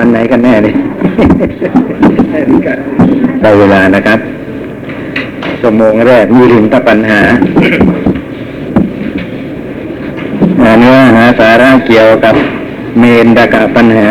[0.00, 0.74] อันไหนกันแน่นี่
[3.40, 4.18] ได้เวลานะครับ
[5.60, 7.20] ชั่วโมงแรกมีลิมตปัญหา
[10.80, 12.34] เนื้อหาสาระเกี่ยวกับ
[12.98, 14.08] เมนดกะปัญหา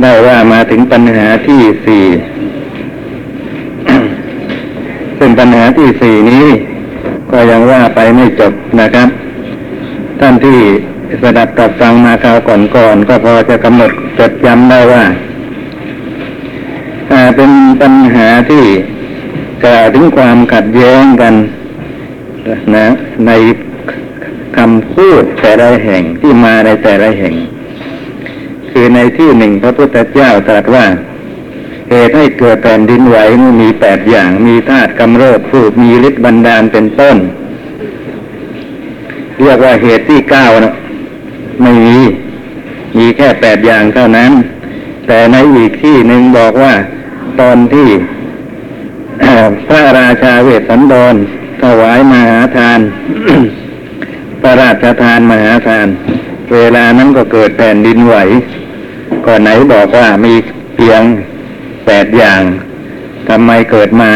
[0.00, 2.04] ได้ว่ามาถึงปัญหาที่สี่
[5.18, 6.46] ซึ่งปัญหาที่สี่นี้
[7.30, 9.08] ก็ยังว่าไปไม่จบนะครับ
[10.20, 10.58] ท่านที่
[11.22, 15.04] สดับตับฟังมาคราวก่อนๆก็พอจะกำหนดจดจำได้ว่า
[17.36, 18.64] เป็นปัญหาที่
[19.64, 21.34] กล่าวถึงความขัดแย้งกัน
[22.74, 22.86] นะ
[23.26, 23.30] ใน
[24.56, 27.34] คำพูดแต่ละแห่งที่มาในแต่ละแห่ง
[28.70, 30.86] คือในที่หนึ่งพระพุทธเจ้าตรัสว่า
[31.90, 33.16] เหตุให้เกิดแผ่นดินไหว
[33.60, 37.16] มีแปดอย่างมีธาตุกำเริบพูมีฤทธิ์บันดาลเป็นต้น
[39.42, 40.74] เรียกว่าเหตุที่เก้านะ
[41.62, 41.98] ไม่มี
[42.98, 44.32] มีแค่แปดอย่างเท่านั้น
[45.06, 46.74] แต่ในอีกที่หนึ่งบอกว่า
[47.40, 47.88] ตอนที่
[49.68, 51.14] พระราชาเวสสันดร
[51.62, 52.80] ถวายมหาทาน
[54.40, 55.86] พระราชทานมหาทาน
[56.54, 58.16] เวลานั้นก็เกิดแผ่นดินไหว
[59.26, 60.34] ก่อนไหนบอกว่ามี
[60.76, 61.02] เพียง
[61.86, 62.42] แปดอย่าง
[63.28, 64.10] ทำไมเกิดมา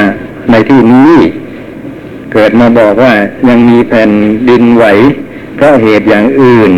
[0.51, 1.13] ในที่นี้
[2.33, 3.15] เกิดมาบอกว่า
[3.49, 4.11] ยังมีแผ่น
[4.49, 4.85] ดินไหว
[5.57, 6.73] เพราะเหตุอย่างอื่น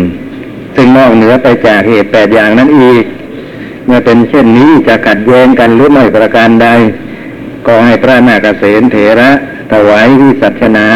[0.79, 3.03] ซึ่งนอกเหนือไปจากเหตุแปดอย่างนั้นอีก
[3.85, 6.67] เมื่อเป็นเช่นนี้จะขัดแย้งกันหรือไม่ประการใด
[7.67, 9.31] ก็ให้พระนาคเษนเถระ
[9.71, 10.87] ถวายวิสัชนา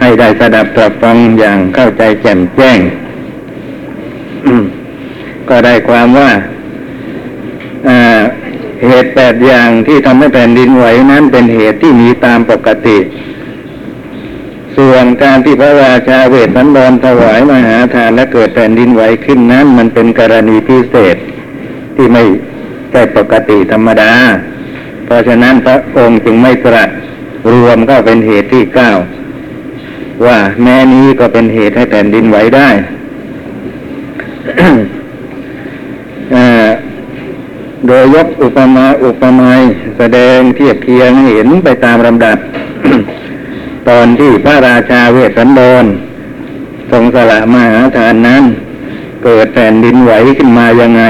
[0.00, 2.78] ให้ได้สดับตรับฟังอย่างเข้าใจแจ่มแจ้ง
[5.48, 6.30] ก็ได้ความว่า
[8.86, 12.98] เหตุแปดอย่างที่ทำให้แผ่นดินไหวนั้นเป็นเหตุที่มีตามปกติ
[14.76, 21.16] ส่วนการที่พระราชาเวทสันดรถวายมหาทานและเกิดแผ่นดินไหวขึ้นนั้น มันเป็นกรณีพิเศษ
[21.96, 22.22] ที่ไม่
[22.90, 24.12] ใช่ปกติธรรมดา
[25.04, 26.88] เพราะฉะนั้นพระองค์จึงไม่ตรัส
[27.52, 28.90] รวมก็เป็นเหตุที่เก้า
[30.26, 32.68] ว่าแม้นี้ก็เป็นเหตุให้แผ่นดินไหวได้
[37.86, 39.60] โดยยกอุปมาอุปไมย
[39.98, 42.38] แสดงเทียบเคียงเห็นไปตามลำดับ
[43.88, 45.84] ตอนที่พระราชาเวสสันดร
[46.90, 48.44] ทรงสละมหาทานนั้น
[49.24, 51.02] เกิดแผ่นดินไหวขึ้นมายังไง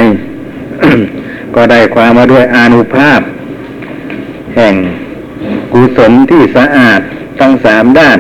[1.55, 3.21] ก็ได้ความมาด้วยอานุภาพ
[4.57, 4.75] แห่ง
[5.73, 7.01] กุศลที่สะอาด
[7.41, 8.19] ทั้งสามด้าน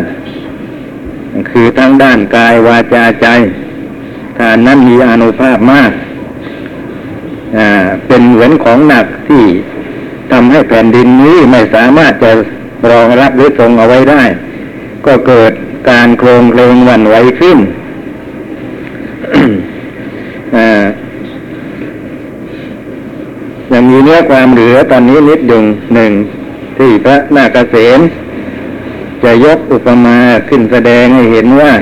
[1.51, 3.27] คือทั้งด้านกายวาจาใจ
[4.39, 5.93] ทานนั้นมีอานุภาพมาก
[8.07, 9.45] เป็นเหมือนของหนักที่
[10.31, 12.31] ทำให้แผ่นดินนี้ไม่สามารถจะ
[12.91, 14.23] รองรับหรือทรงเอาไว้ได้
[15.07, 15.53] ก็เกิด
[15.91, 17.59] การโครงเพลงวันไหวขึ้น
[23.73, 26.13] ยังมีเนื้อความเหลือตอนนี้นิดดึงหนึ่ง
[26.79, 28.01] ที่พระนาคเษน
[29.25, 30.17] จะยกอุปมา
[30.49, 31.73] ขึ้นแสดงให้เห็นว่า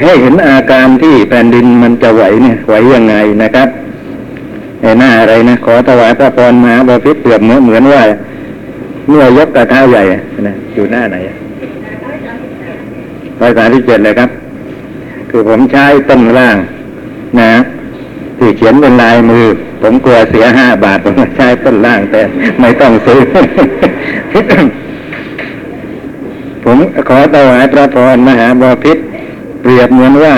[0.00, 3.68] ให้เห็นอาการที่แผ่นดินมันจะไหวเนี่ยไหวยังไงนะครับ
[4.80, 8.02] ไอ้หน้าอะไรนะขอถวายพระพรมหาบพิตรเปรียบเหมือนเหมือนว่า
[9.08, 10.02] เมื่อยกกระทะใหญ่
[10.48, 11.16] นะอยู่หน้าไหน
[13.40, 14.30] ร้อยสามที่เจ็ดเลยครับ
[15.30, 16.56] คือผมใช้ต้นล่าง
[17.40, 17.52] นะ
[18.38, 19.44] ที่เขียนเป็นลายมือ
[19.82, 22.20] ผมกลัวเสียห้าบาทผมใช้ต้นล่างแต่
[22.60, 23.20] ไม่ต้องซื้อ
[26.64, 26.78] ผม
[27.08, 29.02] ขอถวายพระพรมหาบพิตร
[29.62, 30.34] เปรียบเหมือนว่า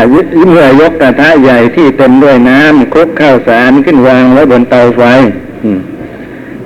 [0.51, 5.03] เมื่อยกกระทะใหญ่ที่เต็มด้วยน้ำคลุกข้าวสารขึ้นวางไว้บนเตาไฟ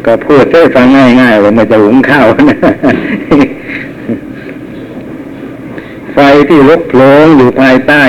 [0.06, 0.86] ก็พูดให้ฟัง
[1.20, 2.58] ง่ายๆว่ามันจะหุงข้าวนะ
[6.14, 6.18] ไฟ
[6.48, 8.04] ที่ลุกโผล่อยู่ภายใต้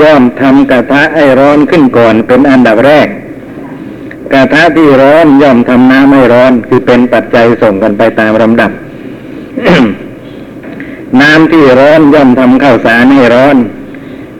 [0.00, 3.08] ย่อมทำกระทะให้ร้อนขึ้นก่อนเป็นอันดับแรก
[4.32, 8.70] กระทะที่ร้อนย่อมทำน้ำไม่ร้อน คือเป็นปัจจัยส่งกันไปตามลำดับ
[11.20, 13.56] น้ำที่ร้อนย่อมทำข้าวสารให้ร้อน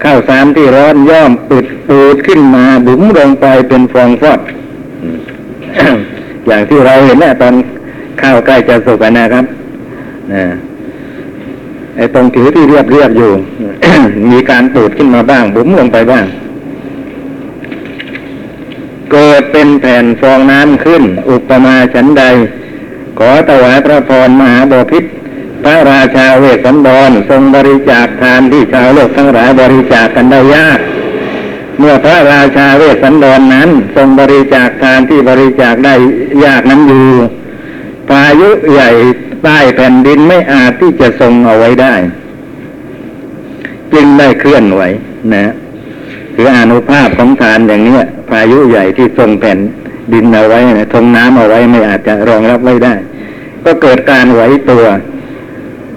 [0.05, 4.41] ข้าวสารที่ร้อนย่อมปิดปูดขึ้นมาบุ๋มลงไปเป็นฟองฟอด
[6.49, 7.55] อย่างที่เราเห็นเนี่ยตอน
[8.23, 9.45] ข้าวใกล้จะสุกนะครับ
[10.33, 10.45] นะ
[11.97, 13.31] ไอ้ตรงผิวที่เรียบเรียบอยู่
[14.33, 16.25] มีการตูดขึ้นมาบ้าง บุ๋มลงไปบ้าง
[19.13, 22.25] เกิดเป็นแผ่นฟองน้ำขึ้น อุปมาฉันใด
[23.19, 25.05] ขอถวายพระพรมหาบพิษ
[25.65, 30.79] พระราชาเวสสันดรทรงบริจาคทานที่ชาวโลกทั้งหลายบริจาคกันได้ยาก
[31.79, 35.95] เมื่อพระราชาเวสสันดรนนั้นทรงบริจาคทานที่บริจาคได้
[36.45, 37.05] ยากนั้นอยู่
[38.09, 38.91] พายุใหญ่
[39.45, 41.95] ใต้แผ่นดินไม่อาจที่จะทรงเอาไว้ได้
[43.95, 44.83] จึงได้เคลื่อนไหว
[45.35, 45.53] นะ
[46.35, 47.97] คืออานุภาพของทานอย่างนี้
[48.31, 49.59] พายุใหญ่ที่ทรงแผ่น
[50.13, 52.95] ดินเอาไว้นะทรงน้ำเอาไว้ไม่อาจจะรองรับไว้ได้
[53.65, 54.85] ก็เกิดการไหวตัว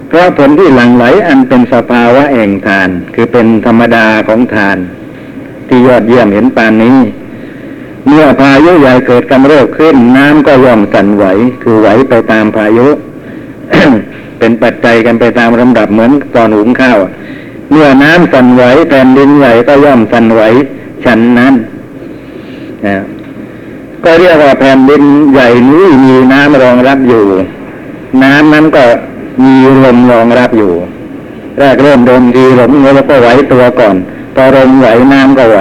[0.08, 4.78] เพราะผลที่หลั่งไหลอันเป็นสภาวะแห่งทาน คือเป็นธรรมดาของทาน
[5.68, 6.98] ที่ยอดเยี่ยมเห็นปานนี้
[8.08, 11.24] เมื่อพายุใหญ่เกิดกำเริบขึ้น น้ำก็ย่อมสั่นไหว
[11.62, 12.88] คือไหวไปตามพายุ
[14.38, 16.98] เป็นปัจจัยกันไปตามลำดับเหมือนตอนหุงข้าว
[17.70, 20.40] เมื่อน้ำสั่นไหวแผ่นดินใหญ่ก็ย่อมสั่นไหว
[21.04, 21.54] ฉันนั้น
[22.86, 22.96] นะ
[24.04, 27.24] ก็เรียกว่าแผ่นดินใหญ่นี้มีน้ำรองรับอยู่
[28.22, 28.84] น้ำนั้นก็
[29.42, 29.54] มี
[29.84, 30.72] ลมรองรับอยู่
[31.58, 33.96] แรกเริ่มเดิมทีลมแล้วก็ไหวตัวก่อน
[34.34, 35.58] พอลมไหวน้ำก็ไหว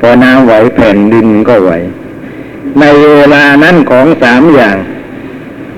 [0.00, 1.70] พอน้ำไหวแผ่นดินก็ไหว
[2.80, 4.76] ในเวลานั้นของสามอย่าง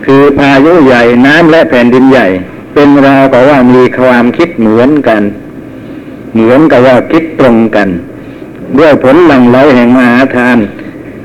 [0.05, 2.27] คือพายุใหญ่น้ำและแผ่นดินใหญ่
[2.75, 5.23] เป็นราวกับว่ามีความคิดเหมือนกัน
[6.33, 7.89] เหมือนกับว่าคิดตรงกัน
[8.79, 10.59] ด้วยผลหลังไหลแห่งมหาทาน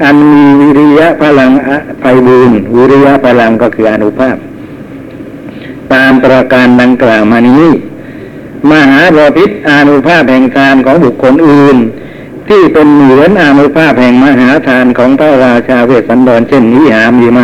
[0.03, 1.51] อันมีวิริยะพลัง
[1.99, 4.35] ไฟบูนวิริยะพลังก็คืออนุภาพ
[5.93, 7.65] ตามประการดังกล่าวมานี้
[8.69, 11.77] มหาบพิษอนุภาพแห่งทานของบุคคลอื่น
[12.49, 17.41] ที่เป็นเหมือนอนุภาพแห่งมหาทานของพระราชาเวสสันดรเช่นนี้หามีไหม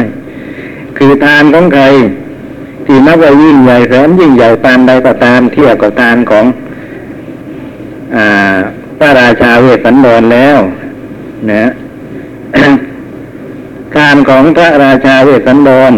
[0.98, 1.86] คือทานของใคร
[2.86, 6.46] ที่นับว่ายิ่งใหญ่แสนยิ่งใหญ่ตามใดก็ตามเทียบกับทานของ
[8.16, 8.18] อ
[9.00, 10.58] พระราชาเวสสันดรแล้ว
[11.52, 11.66] นะ
[13.96, 15.94] ทานของพระราชาเวสสันดร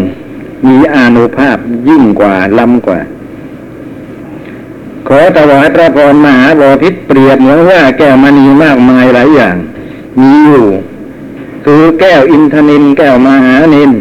[0.68, 1.58] มีอนุภาพ
[1.90, 3.00] ยิ่งกว่าล้ำกว่า
[5.12, 9.56] ขอถวายพระพรมหาบพิษเปรียบเหมือนว่าแก้วมณีมากมายหลายอย่าง
[10.20, 10.68] มีอยู่
[11.66, 13.92] คือแก้วอินทนิน แก้วมหานิน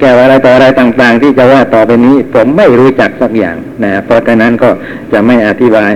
[0.00, 4.70] แก้วอะไรต่ออะไรต่างๆ ที่จะว่าต่อไปนี้ ผมไม่รู้จักสักอย่างนะเพราะฉะนั้นก็
[5.12, 5.92] จะไม่อธิบาย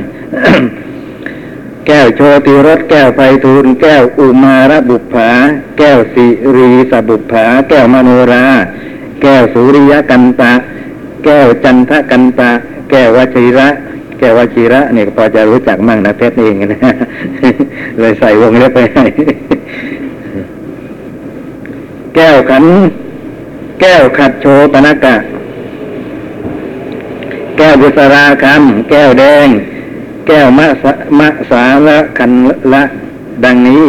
[1.86, 5.30] แก้วโชติรสแก้วไพฑูรย์แก้วอุมาระบุปผา
[5.78, 6.26] แก้วสิ
[6.56, 8.44] รีสบุปผาแก้วมโนรา
[9.22, 10.52] แก้วสุริยกันตะ
[11.24, 12.50] แก้วจันทกันตะ
[12.90, 13.68] แก้ววชิระ
[14.18, 16.78] แก้วชิระเนี่ยพอจะรู้จักมั่งนะเพชรเองนะ
[17.98, 19.04] เลยใส่วงเล็บไปให้
[22.14, 22.64] แก้วขัน
[23.80, 25.16] แก้วขัดโชปนกะ
[27.56, 29.48] แก้วบุษราคำแก้วแดง
[30.26, 30.84] แก้วมะส
[31.18, 32.32] มะสาละคัน
[32.72, 32.82] ละ
[33.44, 33.84] ดังนี้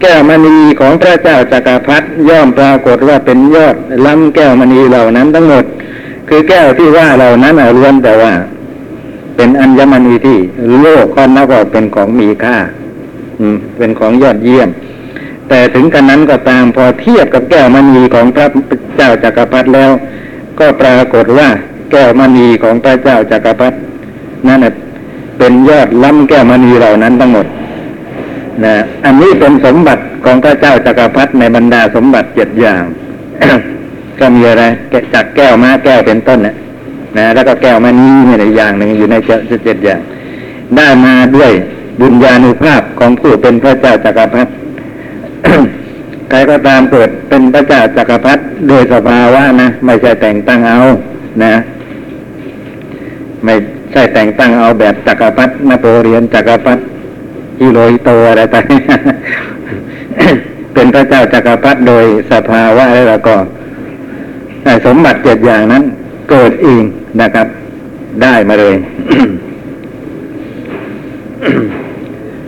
[0.00, 3.76] แก้วมณีของพระเจ้าจักรพรรดิย่อมปรากฏว่าเป็นยอด
[4.06, 5.64] ล้ำแก้วมณีเหล่านั้นทั้งหมด
[6.28, 8.32] คือแก้วที่ว่าเหล่านั้นล้วนแต่ว่า
[9.42, 10.38] เป็นอัญมณีที่
[10.80, 12.56] โลกก็นับว่าเป็นของมีค่า
[13.40, 14.68] อืม เป็นของยอดเยี่ยม
[15.48, 18.46] แต่ถึงกันนั้นก็ตามพอเทียบกับแก้วมณีของพระ
[18.96, 19.90] เจ้าจักรพรรดิแล้ว
[20.58, 21.48] ก็ปรากฏว่า
[21.90, 23.76] แก้วมณีของพระเจ้าจักรพรรดิ
[24.48, 24.60] นั่น
[25.38, 27.46] เป็นยอดล้ำแก้วมณีเหล่านั้นทั้งหมด
[28.64, 32.82] นะอันนี้เป็นสมบัติของพระเจ้าจักรพรรดิในบรรดาสมบัติเจ็ดอย่าง
[34.18, 34.64] ก็มีอะไร
[35.14, 36.56] จากแก้วมาแก้วเป็นต้นนะ
[37.16, 40.00] นะแล้วก็แก้วมณีนี่ในอย่างหนึ่งอยู่ในเจ็ดอย่าง
[40.76, 41.52] ได้มาด้วย
[42.00, 44.50] บุญญาณุภาพของผู้เป็นพระเจ้าจักรพรรดิ
[46.30, 50.78] ใครก็ตามเกิดเป็นพระเจ้าจักรพรรดิโดยสภาวะนะไม่ใช่แต่งตั้งเอา
[51.44, 51.54] นะ
[53.44, 53.54] ไม่
[53.92, 56.82] ใช่แต่งตั้งเอาแบบจักรพรรดินโปเลียนจักรพรรดิ
[57.60, 58.64] ฮิโรฮิโตอะไรต่าง
[60.74, 63.34] เป็นพระเจ้าจักรพรรดิโดยสภาวะแล้วก็
[64.86, 65.84] สมบัติเจ็ดอย่างนั้น
[66.30, 66.82] เกิดเอง
[67.20, 67.46] นะครับ
[68.22, 68.76] ได้มาเลย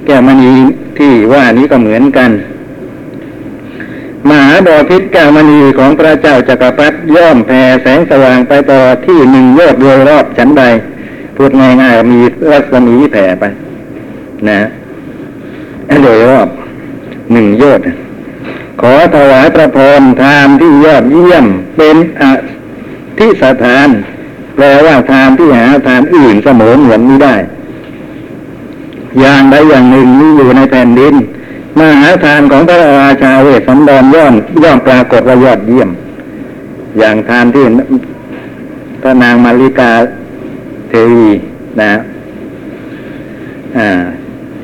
[0.06, 0.52] แก้วมณี
[0.98, 2.30] ที่ว่านี้ก็เหมือนกัน
[4.28, 10.64] มหาบอพิษแก้วมณีของพระเจ้าจักรพรรดิย่อมแผ่แสงสว่างไปต่อที่หนึ่งโยอดโดยรอบชั้นใด
[11.36, 13.44] พูดง่ายๆมีรัศมีแผ่ไป
[14.48, 14.60] นะ
[16.04, 16.48] โดยรอบ
[17.32, 17.80] หนึ่งโยอด
[18.80, 22.22] ขอถวายประพรทานที่ยอดเยี่ยมเป็นอ
[23.18, 23.88] ธิสถาน
[24.56, 27.34] แปลว่าทานที่หาทานอื่นเสมอเหมือนไม่ได้
[29.20, 31.14] อย่างใดอย่างหนึ่งมีอยู่ในแผ่นดิน
[31.78, 35.90] มหาทานของพระราชาเวสสันดรย่อมย่อมปรากฏว่ายอดเยี่ยม
[36.98, 37.64] อย่างทานที่
[39.02, 39.90] พระนางมาริกา
[40.88, 41.28] เทวี
[41.80, 41.92] นะ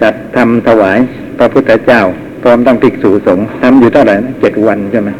[0.03, 0.99] จัดทำถวาย
[1.39, 2.01] พระพุทธเจ้า
[2.43, 5.11] พร้อมตั้งภิกษุสงฆ์ทำอยู่เท่าไหร่นะเจ็ดวันใช่ไหม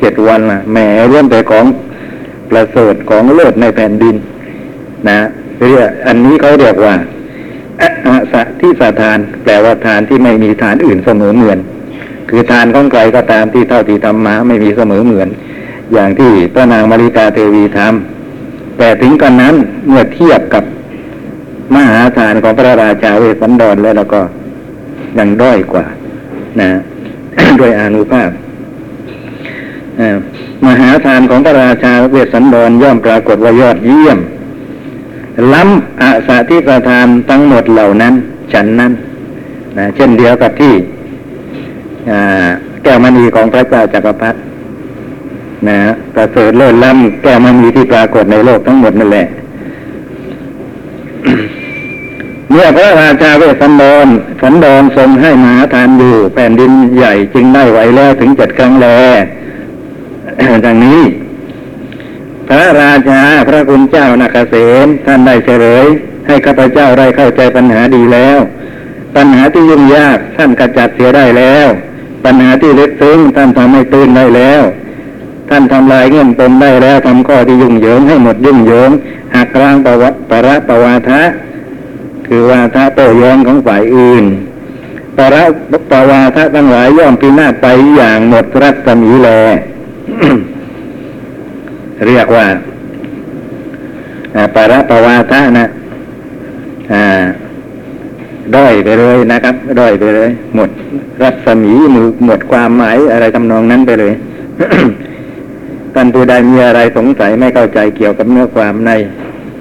[0.00, 0.78] เจ็ดวันล่ะแหม
[1.10, 1.64] ร่วมแต่ของ
[2.50, 4.16] ประเสริฐของเลิศในแผ่นดิน
[5.08, 5.18] นะ
[5.60, 6.94] เรียกอันนี้เขาเรียกว่า
[8.32, 11.58] สะที่สาทาน แปลว่าทานที่ไม่มีทานอื่นเสมอเหมือน
[12.28, 15.28] คือทานของใครก็ตามที่เท่าที่ทำมาไม่มีเสมอเหมือน
[15.92, 19.54] อย่างที่พระนางมาริกาเทวีทำแต่ถึงกันนั้น
[19.88, 20.64] เมื่อเทียบกับ
[21.74, 24.20] มหาทานของพระราชาเวสสันดรแล้วแล้วก็
[25.18, 25.84] ยังด้อยกว่า
[26.60, 26.70] นะ
[27.60, 28.30] ด้วยอานุภาพ
[30.00, 30.18] อ่อ
[30.66, 34.18] มหาทานของพระราชาเวสสันดรย่อมปรากฏว่ายอดเยี่ยม
[35.52, 38.14] ล้ำอาสาธิประทานทั้งหมดเหล่านั้น
[38.52, 38.92] ฉันนั้น
[39.78, 40.74] นะเช่นเดียวกับที่
[42.82, 44.38] แก้วมณีของพระเจ้าจักรพรรดิ
[45.68, 45.78] นะ
[46.14, 49.26] ประเสริฐเลิศล้ำแก้วมณีที่ปรากฏในโลกทั้งหมดนั่นแหละ
[52.50, 54.06] เมื่อพระราชาเวสสันดร
[54.42, 58.88] สันดรทรงให้มหาทานอยู่แผ่นดินใหญ่จึงได้ไหวแล้วถึงเจ็ดครั้งแล
[60.66, 61.00] ดังนี้
[62.48, 64.54] พระราชาพระคุณเจ้านาคเส
[64.84, 65.86] นท่านได้เฉลย
[66.26, 68.38] ให้ข้าพเจ้าได้เข้าใจปัญหาดีแล้ว
[69.16, 71.66] ปัญหาที่ยุ่งยากท่านกระจัดเสียได้แล้ว
[72.24, 74.62] ปัญหาที่ลึกซึ้งท่านทำให้ตื่นได้แล้ว
[75.50, 78.90] ท่านทำลายเงื่อนปมได้แล้วทำข้อที่ยุ่งเหยิงให้หมดยุ่งเหยิง
[79.36, 81.22] หักล้างประวัติประปวาทะ
[82.26, 84.24] คือวาทะโต้แย้งของฝ่ายอื่น
[85.16, 85.44] ประ
[85.90, 87.66] ปวาทะทั้งหลายย่อมพินาศไป
[87.96, 89.28] อย่างหมดรัศมีแล
[92.06, 92.46] เรียกว่า
[94.34, 95.66] อ่าปรปวาทะนะ
[96.92, 97.04] อ่า
[98.56, 100.70] ด้อยไปเลยนะครับ ด้อยไปเลย หมด
[101.22, 104.12] รัศมีหมดหมดความหมายอะไรทำนองนั้นไปเลย
[105.94, 108.90] ท่านผู้ใดมีอะไรสงสัยไม่เข้าใจเกี่ยวกับเนื้อความใน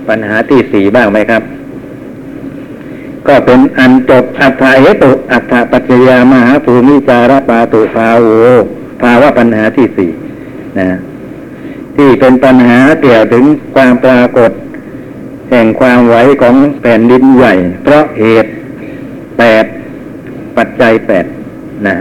[0.07, 1.43] ปัญหาที่สี่บ้างไหมครับ
[3.27, 8.27] ก็เป็นอันจบอัฏฐเหตุอัฏฐปัจจยามหาภูมิจารปาตุภาโว
[9.01, 10.09] ภาวะปัญหาที่สี่
[10.79, 10.89] นะ
[11.95, 13.43] ที่เป็นปัญหาเกี่ยวถึง
[13.75, 14.51] ความปรากฏ
[15.49, 17.53] แห่งความไหวของแผ่นดินใหญ่
[17.83, 18.51] เพราะเหตุ
[19.37, 19.65] แปด
[20.57, 21.25] ปัจจัยแปด
[21.87, 21.97] นะ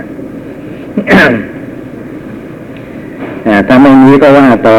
[3.69, 4.77] ถ้าไม่มีก็ว่าต่อ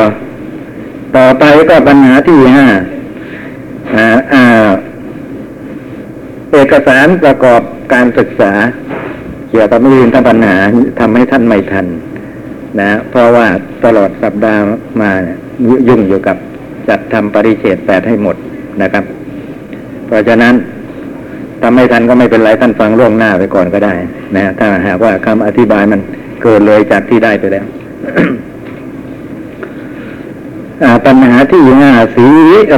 [1.15, 2.67] ต่อไปก็ปัญหาที่ห้า
[6.51, 7.61] เอกสารประกอบ
[7.93, 8.51] การศึกษา
[9.49, 10.55] เกี่ยวกับเรื่องทางปัญหา
[10.99, 11.85] ทำให้ท่านไม่ทัน
[12.81, 13.47] นะ เพราะว่า
[13.85, 14.61] ตลอดสัปดาห์
[15.01, 15.37] มาเนี่ย
[15.87, 16.37] ยุ่งอยู่กับ
[16.89, 18.35] จัดทำปริเฉดแปดให้หมด
[18.81, 19.03] นะครับ
[20.07, 20.53] เพราะฉะนั้น
[21.61, 23.93] ทำไม่ทันก็ไม่เป็นไรท่านฟังล่วงหน้าไปก่อนก็ได้
[24.35, 25.99] นะ ถ้าหากว่าคำอธิบายมัน
[26.41, 27.65] เกินเลยจากที่ได้ไปแล้ว
[31.05, 32.27] ปัญหาที่ห้าสี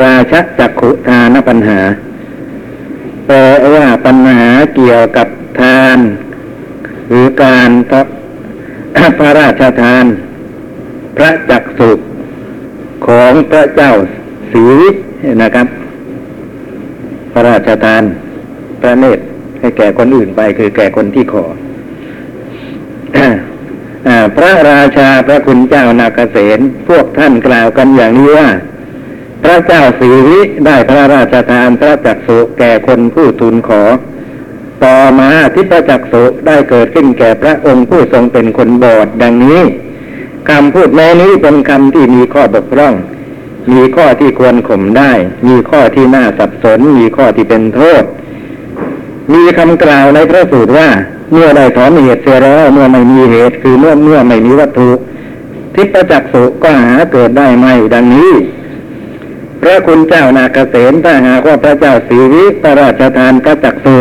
[0.03, 1.79] ราชจักขุทานปัญหา
[3.25, 3.37] แปล
[3.73, 5.27] ว่าปัญหาเกี่ยวกับ
[5.59, 5.97] ทาน
[7.07, 7.69] หรือการ
[9.19, 10.05] พระราชทาน
[11.17, 11.91] พระจักสุ
[13.07, 13.91] ของพระเจ้า
[14.51, 14.65] สี
[15.41, 15.67] นะครับ
[17.31, 18.03] พระราชทาน
[18.81, 19.23] พระเนตร
[19.59, 21.45] ให้แก่คนอื่นไปคือแก่คนที่ขอ
[24.37, 28.49] พระราชาพระคุณเจ้านาคเสนพวกท่านกล่าวกันอย่างนี้ว่า
[29.43, 33.81] พระเจ้าสีวิได้พระราชทานพระจักสุแก่คนผู้ทูลขอ
[34.83, 39.61] ต่อมาที่พจักสุได้เกิดขึ้นแก่พระองค์ผู้ทรงเป็นคนบอดดังนี้
[40.49, 42.93] คำพูดแม้นี้เป็นคำที่มีข้อบกพร่อง
[43.71, 45.11] มีข้อที่ควรข่มได้
[45.47, 48.03] มีข้อที่น่าสับสน มีข้อที่เป็นโทษ
[49.33, 50.89] มีคำกล่าวในพระสูตรว่า
[51.31, 54.89] เมื่อได้ถอนเหตุเสียแล้วเมื่อไม่มีเหตุคือเมื่อเมื่อไม่มีวัตถุ
[55.75, 58.31] ทิพจักสุก็หาเกิดได้ไม่ดังนี้
[59.61, 63.97] พระคุณเจ้านาเกษมถ้าหากว่าพระเจ้าสีวิพระราชทานพระจักสุ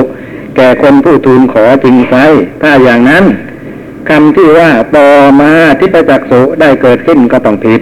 [0.59, 2.15] แก่คนผู้ทูลขอจริงไซ
[2.63, 3.25] ถ้าอย่างนั้น
[4.09, 5.09] คำที่ว่าต่อ
[5.41, 5.51] มา
[5.81, 7.81] ทิพจักสุได้เกิดขึ้นก็ต้องผิด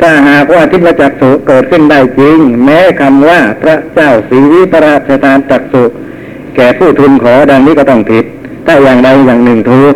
[0.00, 5.84] ถ้าหากว่าทิพจักสุเกิดขึ้นได้จริง แม้คำว่าพระเจ้าสีวิพราชทานจักสุ
[6.56, 8.24] แก่ผู้ทูลขอดังนี้ก็ต้องผิด
[8.66, 9.94] ถ้าอย่างใดอย่างหนึ่งถูก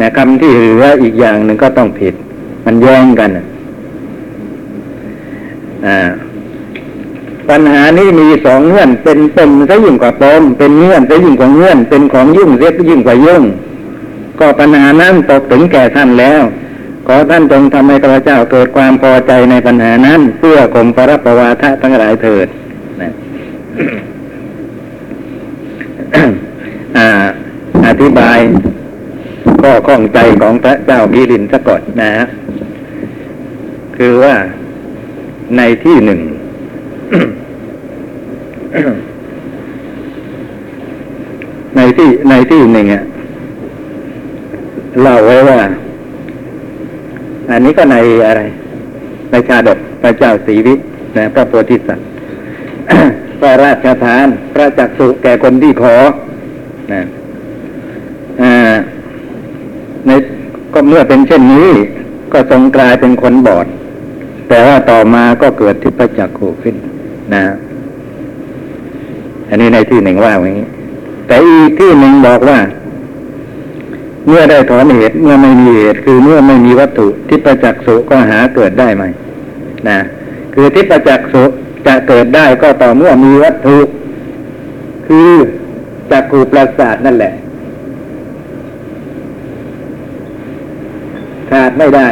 [0.00, 2.14] นะคำที่เหลืออีกอย่างหนึ่งก็ต้องผิด
[2.66, 3.44] มันแย่งกันน่ะ
[5.86, 5.98] อ่า
[7.48, 13.42] ปัญหานี้มีสองเงื่อน เป็นปมซะยิ่งกว่าปมเป็นเงื่อนซะยิ่งกว่าเงื่อน เป็นของยุ่งเสียยิ่งกว่ายุ่ง
[14.40, 16.42] ก็ปัญหานั้นตกถึงแก่ท่านแล้ว
[17.06, 22.46] ขอท่านจงทำให้ข้าพเจ้าเกิดความพอใจในปัญหานั้นเพื่อข่มปรับประวาทะทั้งหลายเถิด
[23.00, 23.10] นะ
[27.86, 28.38] อธิบาย
[29.60, 32.24] ข้อข้องใจของพระเจ้าพิรินทร์ซะก่อนนะฮะ
[33.96, 34.34] คือว่า
[35.56, 36.20] ในที่หนึ่ง
[41.76, 43.02] ในที่ในที่หนึ่งอะ
[45.02, 45.58] เล่าไว้ว่า
[47.50, 47.96] อันนี้ก็ใน
[48.26, 48.42] อะไร
[49.30, 50.74] ในชาดกพระเจ้าศรีวิ
[51.16, 52.06] นะพระโพธิสัตว์
[53.40, 55.96] พระราชทาน พระจักสุแก่คนที่ขอ
[56.92, 57.02] นะ
[60.06, 60.10] ใน
[60.74, 61.68] ก็เมื่อเป็นเช่นนี้
[62.32, 63.66] ก็ทรงกลายเป็นคนบอด
[64.48, 66.74] แต่ว่าต่อมาก็เกิดทิพจักขุขึ้น
[67.34, 67.44] นะ
[69.48, 70.66] อันนี้ในที่หนึ่งว่าอย่างนี้
[71.26, 72.58] แต่อีกที่หนึ่งบอกว่า
[74.26, 79.04] เมื่อได้ถอนเหตุเมื่อไม่มีเหตุคือเมื่อไม่มีวัตถุทิพจักสุก็หาเกิดได้ไหม
[79.88, 79.98] นะ
[80.54, 81.44] คือทิพจักสุ
[81.86, 83.78] จะเกิดได้ก็ต่อเมื่อมีวัตถุ
[85.06, 85.30] คือ
[86.10, 87.32] จักขูประสาทนั่นแหละ
[91.50, 92.08] ขาดไม่ได้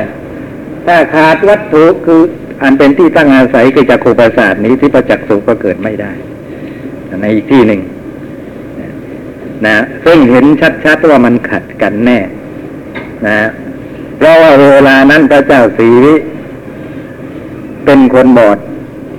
[0.87, 2.23] ถ้าขาดวัตถุคือ
[2.63, 6.13] อันเป็นที่ตั้งอาศัยคือจักขูประสาทนี้ทิพจักสุก็เกิดไม่ได้
[7.21, 7.81] ในอีกที่หนึ่ง
[9.67, 10.45] นะซึ่งเห็น
[10.85, 12.19] ชัดๆว่ามันขัดกันแน่
[13.27, 13.39] นะ
[14.17, 16.15] เพราะว่าเวลานั้นพระเจ้าสีวิ
[17.85, 18.59] เป็นคนบอด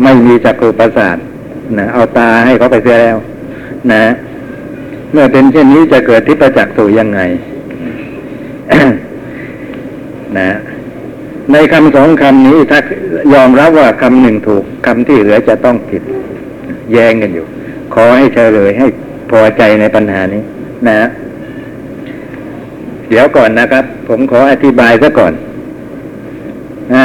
[0.04, 1.18] ไม่มีจักรุประสาท
[1.78, 3.18] นะเอาตาให้เขาไปเสียแล้ว
[3.92, 4.04] นะ
[5.12, 7.20] เมื่อเป็นเช่นนี้จะเกิดทิพจักสุยังไง
[10.38, 10.50] นะ
[11.52, 12.80] ในคำสองคำนี้ถ้า
[13.34, 16.02] ยอมรับว่าคำหนึ่งถูกคำที่เหลือจะต้องผิด
[16.94, 17.46] แย้งกันอยู่
[17.94, 18.88] ขอให้เฉลยให้
[19.32, 20.42] พอใจในปัญหานี้
[20.88, 21.00] นะ
[23.10, 25.34] เดี๋ยวก่อนนะครับ ผมขออธิบายซะก่อน
[26.94, 26.96] อ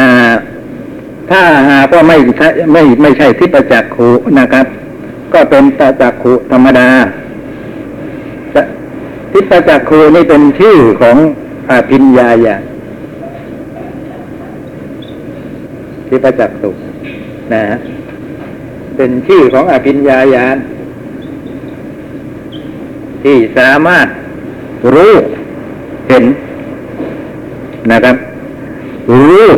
[1.31, 2.17] ถ้าหากว่าไม่
[2.73, 4.67] ไม่ไม่ใช่ทิพจักขุนะครับ
[5.33, 6.89] ก็เป็นตาจักขุธรรมดา
[9.33, 11.17] ทิพจักขุนี่เป็นชื่อของ
[11.71, 12.63] อภิญญาญาณ
[16.13, 16.71] ทิพจักขุ
[17.53, 17.77] นะฮะ
[18.97, 20.57] เป็นชื่อของอภิญญาญาณ
[23.25, 24.07] ที่สามารถ
[24.95, 25.15] รู้
[26.09, 26.25] เห็น
[27.91, 28.17] นะครับ
[29.11, 29.49] รู้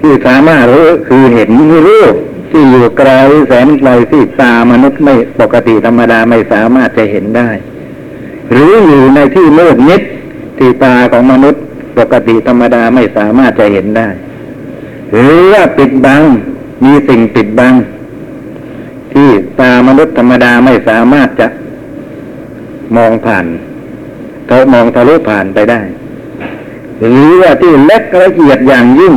[0.00, 1.50] ที่สามารถรู้คือเห็น
[1.86, 2.04] รู้
[2.50, 3.10] ที่อยู่ไกล
[3.48, 7.48] แสนไกลที่ตามนุษย์ไม่ปกติธรรมดาไม่สามารถจะเห็นได้
[8.50, 10.02] หรืออยู่ในที่มืดมิด
[10.58, 11.62] ที่ตาของมนุษย์
[11.98, 14.08] ปกติธรรมดาไม่สามารถจะเห็นได้
[15.14, 16.22] หรือว่าปิดบัง
[16.84, 17.74] มีสิ่งปิดบัง
[19.12, 19.28] ที่
[19.60, 21.48] ตามนุษย์ธรรมดาไม่สามารถจะ
[22.96, 23.46] มองผ่าน
[24.46, 25.80] เธอมองทะลุผ่านไปได้
[27.00, 29.14] หรือว่าที่เล็กละเอียดอย่างยิ่ง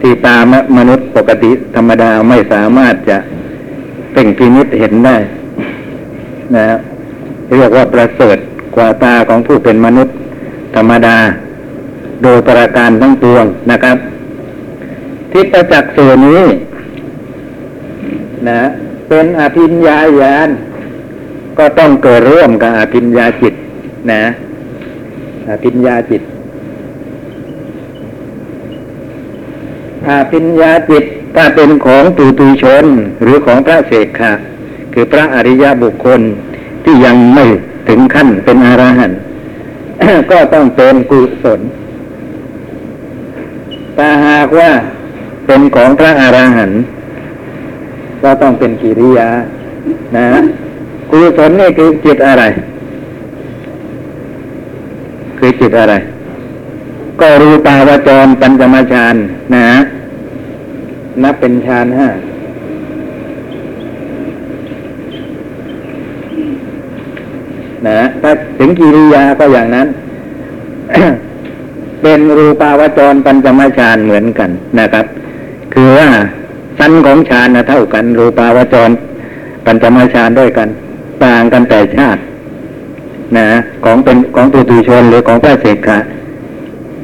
[0.00, 0.44] ที่ตาม
[0.78, 3.18] มนุษย์ปกติธรรมดาไม่สามารถจะ
[4.12, 5.16] เพ่งพินิษเห็นได้
[6.56, 6.66] นะ
[7.56, 8.38] เรียกว่าประเสริฐ
[8.76, 10.14] กว่าตาของผู้เป็นมนุษย์
[10.76, 11.16] ธรรมดา
[12.22, 13.96] โดยประการทั้งปวงนะครับ
[15.32, 16.42] ที่ประจักส่วนี้
[18.48, 18.62] นะ
[19.08, 20.48] เป็นอภิญญาญาณ
[21.58, 23.54] ก็ต้องเกิดร่วมกับอภิญญาจิต
[24.12, 24.24] นะ
[25.50, 26.22] อภิญญาจิต
[30.08, 31.04] อาภิญญาจิต
[31.36, 32.84] ถ้าเป็นของตุตุชน
[33.22, 34.32] หรือของพระเสกขะ
[34.92, 36.20] คือพระอริยบุคคล
[36.84, 37.44] ที่ยังไม่
[37.88, 39.18] ถึงขั้นเป็นอรหันต์
[40.30, 41.60] ก็ต้องเป็นกุศล
[43.96, 44.70] ถ้าหากว่า
[45.46, 46.80] เป็นของพระอรหันต์
[48.22, 49.28] ก็ต้องเป็นกิริยา
[50.16, 50.26] นะ
[51.10, 52.44] กุศลนี่คือจิตอะไร
[55.38, 55.94] คือจิตอะไร
[57.20, 59.14] ก็รูปาวจรปัญจมาฌาน
[59.54, 59.66] นะ
[61.22, 62.08] นับเป็นฌานห้า
[67.86, 69.88] นะถ้าถึงกิริยาก็อย่างนั้น
[72.02, 75.06] เป็นรูปาวจรปัญจมาฌานเหมือนกันนะครับ
[75.72, 76.08] คือว่า
[76.78, 78.90] ชั้นของฌานนะเท่ากันรูปาวจร
[79.64, 80.68] ปัญจมาฌานด้วยกัน
[81.24, 82.20] ต่างกันแต่ชาติ
[83.36, 83.46] นะ
[83.84, 85.98] ของเป็นของตุตุชนหรือของพระเสกขะ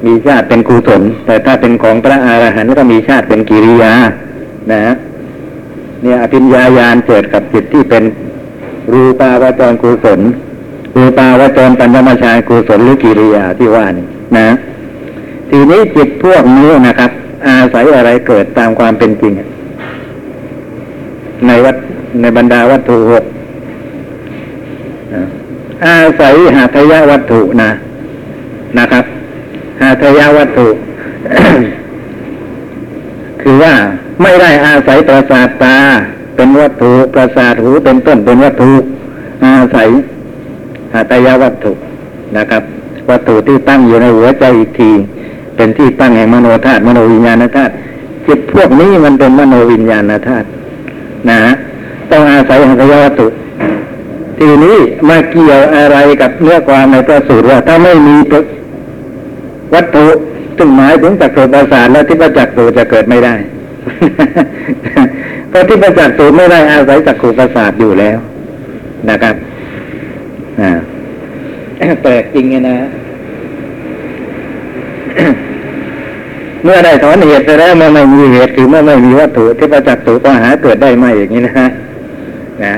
[0.05, 3.93] มีชาติเป็นกุศลแต่ถ้าเป็นของพระอรหันต์ก็มีชาติเป็นกิริยา
[4.73, 4.83] นะ
[6.03, 8.03] เนี่ยอภิญญาญาณเกิดกับจิตที่เป็น
[8.93, 10.21] รูปาวจรกุศล
[10.97, 14.49] รูปาวจรปัญจมาฌานกุศลหรือกิริยาที่ว่านี่นะ
[15.51, 17.11] ทีนี้จิตพวกนี้นะครับ
[17.47, 19.33] อาศัยอะไรเกิดตามความเป็นจริง
[21.47, 21.77] ในวัด
[22.21, 23.25] ในบรรดาวัตถุหก
[25.87, 27.71] อาศัยหาทยวัตถุนะ
[28.79, 29.05] นะครับ
[29.81, 30.69] หาทยวัตถุ
[33.43, 33.75] คือว่า
[34.23, 35.77] ไม่ได้อาศัยประสาทตา
[36.37, 38.73] เป็นวัตถุประสาทหูเป็นต้นเป็นวัตถุ
[39.45, 39.89] อาศัย
[40.93, 41.73] หาทยวัตถุ
[42.37, 42.63] นะครับ
[43.11, 44.91] วัตถุที่ตั้งอยู่ในหัวใจอีกที
[45.59, 47.73] เป็นที่ตั้งแห่งมโนธาตุมโนวิญญาณธาตุ
[48.27, 50.47] จิตพวกนี้มันเป็นมโนวิญญาณธาตุ
[51.31, 51.39] นะ
[52.11, 53.27] ต้องอาศัยหาทยวัตถุ
[54.39, 54.77] ทีนี้
[55.09, 58.17] มาเกี่ยวอะไรกับเนื้อความในพระสูตรว่าถ้าไม่มี
[59.75, 60.07] วัตถุ
[60.57, 63.35] ซึ่งหมายถึงจักรประสาทแล้วที่ประจักษ์สูจะเกิดไม่ได้
[65.49, 68.19] เพราะที่ประจักษ์สูไม่ได้อาศัยจักรประสาทอยู่แล้ว
[69.11, 69.35] นะครับ
[70.61, 70.73] อ่า
[72.03, 72.77] แปลกจริงไงนะ
[76.65, 81.53] เมื่อได้ถอนเหตุไปแล้วเมื่อไม่มีเหตุคือเมื่อไม่มีวัตถุที่ประจักษ์สูก็หาเกิดได้ไหมอย่างนี้นะ
[82.65, 82.75] นะ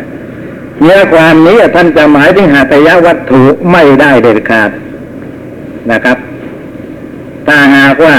[0.83, 4.71] เนื้อความนี้ท่านจะหมายถึงหาตยะวัตถุไม่ได้เด็ดขาด
[5.91, 6.17] นะครับ
[7.47, 8.15] ถ้าหากว่า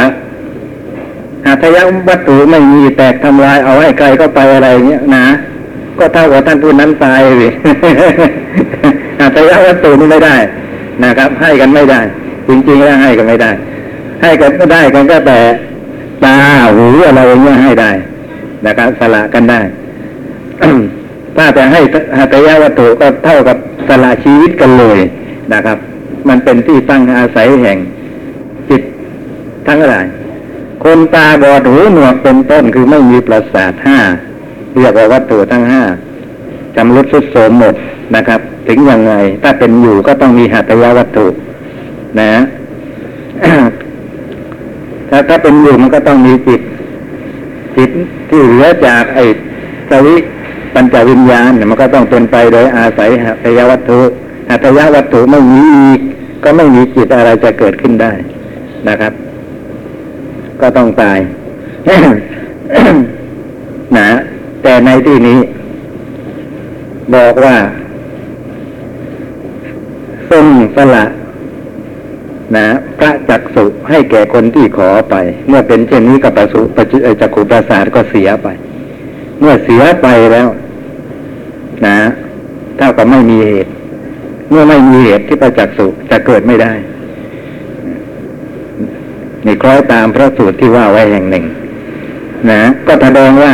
[1.46, 5.26] หาตยะวัตถุไม่มีแตกทำลายเอาให้ใครก็ไปอะไรเงี้ยนะ
[6.00, 7.52] ก็เท่ากับท่านผู้นั้นตายเลย
[9.20, 10.36] หาตยะวัตถุนี่ไม่ได้
[11.04, 12.02] นะครับ ให้กันไม่ได้
[12.48, 13.52] จริงๆแล้วให้กันไม่ได้
[14.22, 15.40] ให้กันก็ได้กันก็แต่
[16.24, 16.36] ตา
[16.76, 17.92] หูอะไรอย่างเงี้ยให้ได้
[18.66, 19.60] นะครับสละกันได้
[21.38, 21.82] ถ้าจะให้
[22.18, 23.58] หัตถยวัตถุก็เท่ากับ
[23.88, 25.00] สละชีวิตกันเลย
[25.54, 25.78] นะครับ
[26.30, 27.78] มันเป็นที่ตั้งอาศัยแห่ง
[28.70, 28.82] จิต
[29.68, 30.06] ทั้งหลาย
[30.84, 34.00] คนตาบอดหูหนวกเป็นต้นคือไม่มีประสาทห้า
[34.76, 35.84] เรียกว่าวัตถุทั้งห้า
[36.76, 37.74] จำรุดสุดโสมหมด
[38.16, 41.28] นะครับ ถึงยังไง ถ้าเป็นอยู่ก็ต้องมีหัตถยวัตถุ
[42.22, 42.32] นะ
[45.22, 46.62] ถ้าถ้าเป็นอยู่มันก็ต้องมีจิต
[47.78, 47.90] จิต
[48.30, 49.26] ที่เหลือจากไอ้
[49.90, 50.16] สวิ
[50.74, 54.00] ปัญจวิญญาณเนี่ยมันก็ต้องเป็นไปโดยอาศัยหัตยวัตถุ
[54.50, 56.00] หัตยวัตถุไม่มีอีก
[56.44, 58.12] ก็ไม่มีจิตอะไรจะเกิดขึ้นได้
[58.88, 59.14] นะครับ
[60.62, 61.20] ก็ต้องตาย
[63.98, 64.10] นะ
[64.64, 65.40] แต่ในที่นี้
[67.16, 67.56] บอกว่า
[70.30, 71.06] ทรงสละ
[72.56, 72.68] นะ
[73.00, 75.16] พระจักสุให้แก่คนที่ขอไป
[75.48, 78.48] เมื่อเป็นเช่นนี้กับประสุประจุเอ่อจักขุประสาทก็เสียไป
[79.40, 80.48] เมื่อเสียไปแล้ว
[81.86, 81.98] นะ
[82.78, 83.72] เท่ากับไม่มีเหตุ
[84.50, 86.74] เมื่อไม่มีเหตุที่ประจักษุจะเกิดไม่ได้
[89.46, 91.46] นี่คล้อยตามพระสูตรที่ว่าไว้แห่งหนึ่ง
[92.52, 93.54] นะก็แสดงว่า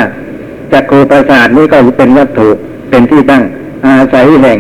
[0.73, 2.49] จักรูประสาทนี้ก็เป็นวัตถุ
[2.89, 3.43] เป็นที่ตั้ง
[3.85, 4.59] อาศัยแห่ง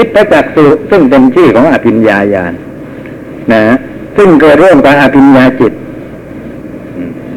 [0.00, 2.52] ทิพจักสุซึ่งเป็นชื่อของอภิญญาญาณ
[3.52, 3.62] นะ
[4.16, 5.72] ซึ่งเกิดร่วมกับอภิญญาจิต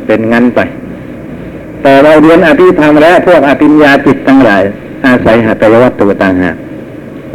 [0.05, 0.59] เป็นงั้นไป
[1.81, 4.63] แต่เราเรียนอภิธรรมและพวกอภิญญาจิตทั้งหลาย
[5.05, 6.55] อาศัยหัตถยวัตถุต่างหาก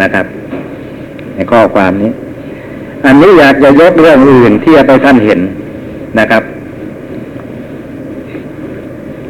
[0.03, 0.27] นะครับ
[1.35, 2.11] ในข้อความนี้
[3.07, 5.41] อันนี้อยากจะยกเรื่องอื่นที่จะไปท่านเห็น
[6.19, 6.43] นะครับ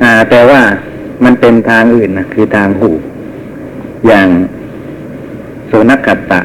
[0.02, 0.60] อ่า แต่ว่า
[1.24, 2.90] มันเป็นทางอื่นนะคือทางหู
[4.06, 4.28] อย่าง
[5.70, 6.40] สุนักกัตตะ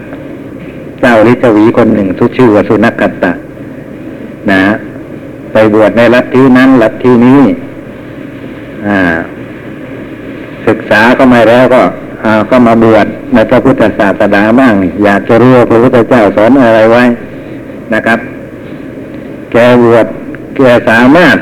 [1.00, 3.32] เจ้าลิจวีคนหนึ่งทุกชื่อว่าสุนักกัตตะ
[4.52, 4.62] นะ
[5.52, 7.42] ไปบวชในลัทธินั้นลัทธินี้
[10.68, 11.82] ศึกษาก็มาแล้วก็
[12.50, 17.04] ก็มาบวชในพระพุทธศาสนาบ้าง อยากจะรู้ว่าพระพุทธเจ้าสอนอะไรไว้
[17.94, 18.20] นะครับ
[19.52, 20.06] แกบวช
[20.56, 21.38] แกสามารถ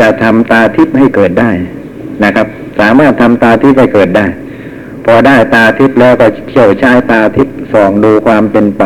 [0.00, 1.50] จะทำตาทิพย์ให้เกิดได้
[2.24, 2.46] นะครับ
[2.80, 4.26] สามารถทำตาทิพย์ให้เกิดได้
[5.04, 8.82] พอได้ตาทิพย์แล้วก็เที่ยวใช้ตาทิพย์ส่องดูความเป็นไป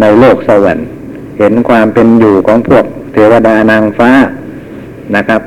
[0.00, 0.86] ในโลกสวรรค์
[1.38, 4.10] เห็นความเป็นอยู่ของพวกเทวดานางฟ้า
[5.16, 5.40] นะครับ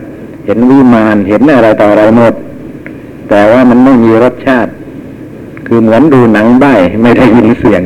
[0.46, 2.34] เห็นวิมานเห็นอะไรต่ออะไรหมด
[3.30, 4.72] แต่ว่ามันไม่มีรสชาติ
[5.68, 6.66] คือเหมือนดูหนังใบ
[7.02, 7.82] ไม่ได้ยินเสียง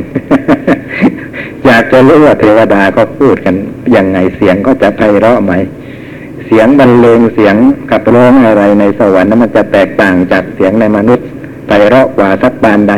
[1.66, 3.54] อยากจะรู้ว่าเทวดาก็พูดกัน
[3.96, 5.52] ยังไงเสียงก็จะไพเราะไหม
[6.46, 7.54] เสียงบรรเลงเสียง
[7.90, 11.17] ขับร้องอะไรในสวรรค์นั้นมันจะแตกต่างจากเสียงในมนุษย์
[11.68, 12.94] ไพเราะกว่าสักปานใด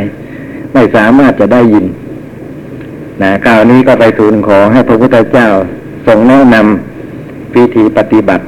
[0.72, 1.86] ไม่สามารถจะได้ยิน
[3.22, 5.48] นะคราวนี้ก็ไปทูลขอให้พระพุทธเจ้า
[6.06, 8.44] ทรงแนะนำพิธีปฏิบัติ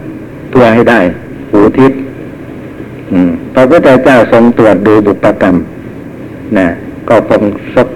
[0.50, 1.00] เพื่อให้ได้
[1.50, 1.98] หูทิพย์
[3.54, 5.56] พระพุทธเจ้าทรงตรวจดูบุปกรรม
[6.58, 6.68] นะ
[7.08, 7.42] ก็พง
[7.74, 7.88] ซบ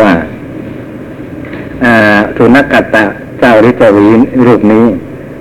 [0.00, 0.12] ว่า
[1.84, 1.94] อ่า
[2.36, 3.04] สุนักกัตตะ
[3.40, 4.06] เจ้าฤจวี
[4.46, 4.84] รูปนี้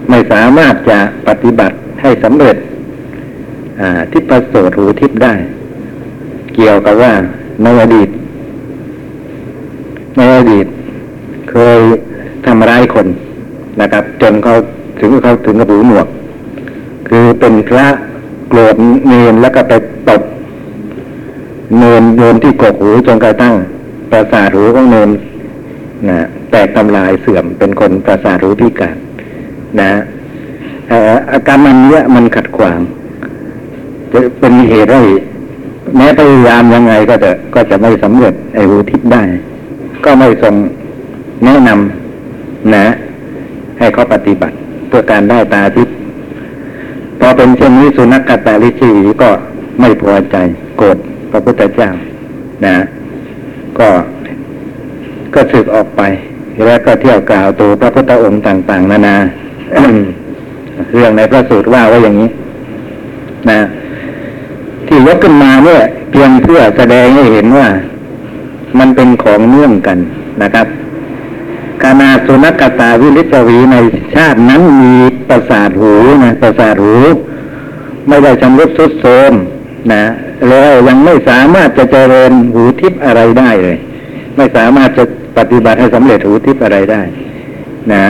[0.10, 2.58] ไม่สามารถจะปฏิบัติให้สำเร็จ
[3.82, 5.34] อ่าทิพโสตหูทิพย์ได้
[6.62, 7.14] เกี่ยวกับว่า
[7.64, 8.10] ในอดีต
[10.18, 10.66] ในอดีต
[11.50, 11.80] เคย
[12.46, 13.08] ทำร้ายคน
[13.82, 14.54] นะครับ จนเขา
[15.00, 16.08] ถึงเขาถึงกับหูหนวก
[17.10, 17.88] คือเป็นพระ
[18.50, 18.76] โกรธ
[19.08, 19.74] เนนแล้วก็ไป
[20.10, 20.22] ตบ
[21.78, 23.56] เนนโยนที่กกหูจนกระทั่ง
[24.12, 25.10] ประสาทหูของเนน
[26.10, 26.20] นะ
[26.52, 28.96] แตกทำลายเสื่อมเป็นคนประสาทหูพิการ
[29.80, 29.92] นะ
[30.90, 32.80] เอ่ออาการมันเนี้ยมันขัดขวาง
[34.12, 35.02] จะเป็นเหตุให้
[35.96, 39.22] แม้พยายามยังไงก็จะก็จะไม่สำเร็จไอ้หูทิพย์ได้
[40.06, 40.54] ก็ไม่ทรง
[41.46, 42.86] แนะนำนะ
[43.80, 44.56] ให้เขาปฏิบัติ
[44.88, 45.88] เพื่อการได้ตาทิพ
[47.20, 49.30] พอเป็นเช่นนี้สุนัขกตาลิชีก็
[49.80, 50.36] ไม่พอใจ
[50.78, 50.98] โกรธ
[51.32, 51.90] พระพุทธเจ้า
[52.66, 52.76] นะ
[53.80, 53.90] ก็
[55.34, 56.02] ก็สึกออกไป
[56.66, 59.16] แล้วก็เที่ยวกล่าวตัวพระพุทธองค์ต่าง ๆ นานา
[60.94, 62.30] เรื่องในพระสูตรว่าไว้อย่างนี้
[63.50, 63.60] นะ
[64.90, 67.68] ที่ยกขึ้นมาเนี่ย เพียงเพื่อแสดงให้เห็นว่า
[68.80, 69.98] มันเป็นของเนื่องกัน
[70.42, 70.68] นะครับ
[71.84, 73.76] กานาสุนักตาวิลิจวีใน
[74.16, 74.94] ชาตินั้นมี
[75.30, 76.96] ประสาทหูนะประสาทหู
[78.08, 79.34] ไม่ได้ชำรุดทรุดโทรม
[79.94, 80.04] นะ
[80.50, 83.78] แล้วยังไม่สามารถจะเจริญหูทิพย์อะไรได้เลย
[84.38, 85.04] ไม่สามารถจะ
[85.38, 87.02] ปฏิบัติให้สำเร็จหูทิพย์อะไรได้
[87.94, 88.06] นะ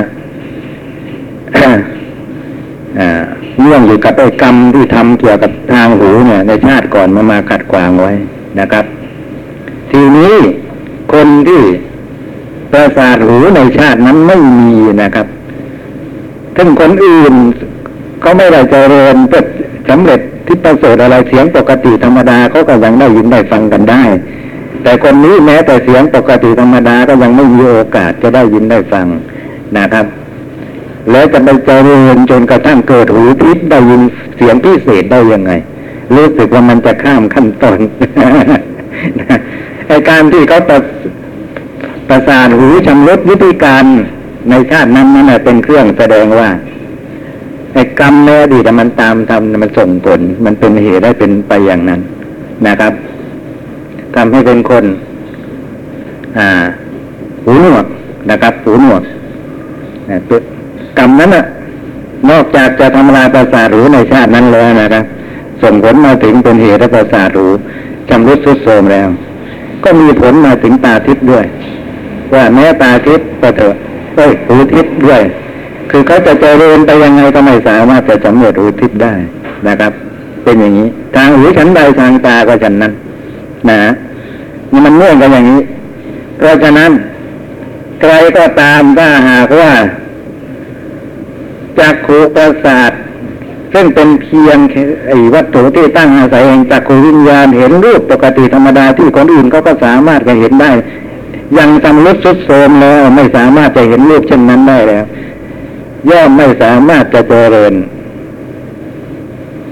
[3.60, 8.14] าเนื่องอยู่กับไอ้กรรมที่ทำเกี่ยวกับทางหูเนี่ย ในชาติก่อนมามาขัดขวางไว้
[8.60, 8.86] นะครับ
[9.92, 10.36] ทีนี้
[11.14, 11.62] คนที่
[12.72, 15.28] ประสาทหูในชาตินั้นไม่มีนะครับ
[16.58, 17.34] ซึ่งคนอื่น
[18.22, 19.44] เขาไม่ได้เจริญเพื่อ
[19.90, 24.04] สำเร็จที่ประเสริฐอะไรเสียงปกติธรรมดาเขาก็ยังได้ยินได้ฟังกันได้
[24.84, 29.08] แต่คนนี้แม้แต่เสียงปกติธรรมดาก็ยังไม่มีโอกาสจะได้ยินได้ฟัง
[29.78, 30.06] นะครับ
[31.12, 34.02] แล้วจะไปเจริญจนกระทั่งเกิดหูทิพย์ได้ยิน
[34.36, 35.52] เสียงพิเศษได้ยังไง
[36.16, 37.80] รู้สึกว่ามันจะข้ามขั้นตอน
[39.88, 40.80] ไอการที่เขาประ
[42.10, 43.86] ประสานหูชำรุดวิธีการ
[44.50, 46.50] ในชาตินั้นนั่นแหละเป็นเครื่องแสดงว่า
[47.74, 52.00] ไอ้กรรมในอดีตมันตามทำมันส่งผล มันเป็นเหตุให้เป็นไปอย่างนั้น
[52.68, 52.94] นะครับ
[54.16, 54.84] ทำให้เป็นคน
[56.38, 56.48] อ่า
[57.46, 57.86] หูหนวก
[58.30, 59.04] นะครับ หูหนวก
[60.10, 60.38] นะตัว
[61.00, 61.46] กรรมนั้นน่ะ
[62.30, 65.04] นอกจากจะทำลายประสาทหูในชาตินั้นแล้วนะครับ
[65.62, 67.48] ส่งผลมาถึงเป็นเหตุประสาทหู
[68.10, 69.08] ชำรุดทรุดโทมแล้ว
[69.84, 71.46] ก็มีผลมาถึงตาทิพย์ด้วย
[72.34, 73.76] ว่าแม้ตาทิพย์ก็เถอะ
[74.16, 75.22] เอ้ยหูทิพย์ด้วย
[75.90, 79.14] คือเขาจะเจริญไปยังไงก็ไม่สามารถจะสำเร็จหูทิพย์ได้
[79.68, 79.92] นะครับ
[80.44, 82.94] เป็นอย่างนี้ ทางหูฉันใดทางตาก็ฉันนั้น
[83.70, 83.80] นะ
[84.72, 85.62] นี่มันเนื่องกันอย่างนี้
[86.38, 86.92] เพราะฉะนั้น
[88.02, 89.72] ใครก็ตามถ้าหากว่า
[91.80, 92.92] จักขูประสาท
[93.74, 94.58] ซึ่งเป็นเพียง
[95.08, 100.72] ไอ้วัตถุที่ตั้งอาศัยแห่งจักขูวิญญาณเห็นรูปปกติธรรมดาที่คนอื่นเขาก็สามารถจะเห็นได้
[101.58, 105.04] ยังจำรุดสุดโทมแล้วไม่สามารถจะเห็นรูปเช่นนั้นได้แล้ว
[106.10, 107.74] ย่อมไม่สามารถจะเจริญ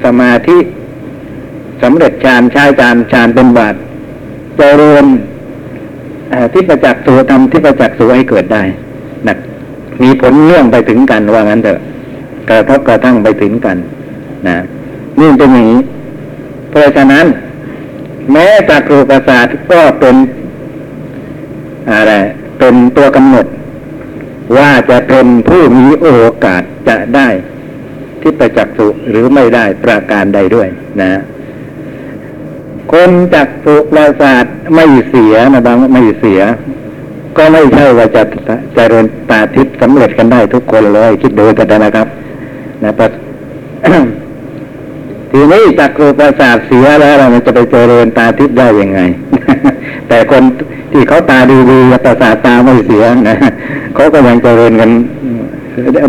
[0.03, 0.57] สมาธิ
[1.81, 3.75] สำเร็จฌานชายฌานฌานเป็นบาท
[4.57, 5.05] เจริญ
[6.53, 8.63] ที่ประจักษ์ตัวทำที่ประจักษ์ตัวให้เกิดได้
[9.27, 9.37] นะ
[10.03, 11.79] มีผลเนื่องไปถึงกันว่างั้นเถอะ
[12.49, 13.77] กระทบกระทั่งไปถึงกัน
[14.47, 14.57] นะ
[15.19, 15.81] นี่เป็นอย่างนี้
[16.69, 17.25] เพราะฉะนั้น
[18.31, 20.15] แม้จักรูประสาทก็เป็น
[21.91, 22.13] อะไร
[22.59, 23.45] เป็นตัวกำหนด
[24.57, 26.07] ว่าจะเป็นผู้มีโอ
[26.45, 27.27] กาสจะได้
[28.21, 30.67] ที่ประจักษ์สุหรือไม่ได้ประการใดด้วย
[31.01, 31.09] นะ
[32.91, 36.41] คนจักสุประสาทไม่เสียนะบางไม่เสีย
[37.37, 42.07] ก็ไม่ใช่ว่าจะจะเจริญตาทิพย์สำเร็จกันได้ทุกคนเลย คิดดูกันนะครับ
[42.83, 43.07] นะปะ
[45.31, 48.99] ทีนี้จักรูประสาทเสียแล้วเรามันจะไปเจริญตาทิพย์ได้ยังไง
[50.07, 50.43] แต่คน
[50.91, 51.39] ที่เขาตา
[51.71, 53.37] ดีๆประสาทตาไม่เสียนะ
[53.95, 54.89] เขาก็ยังเจริญกัน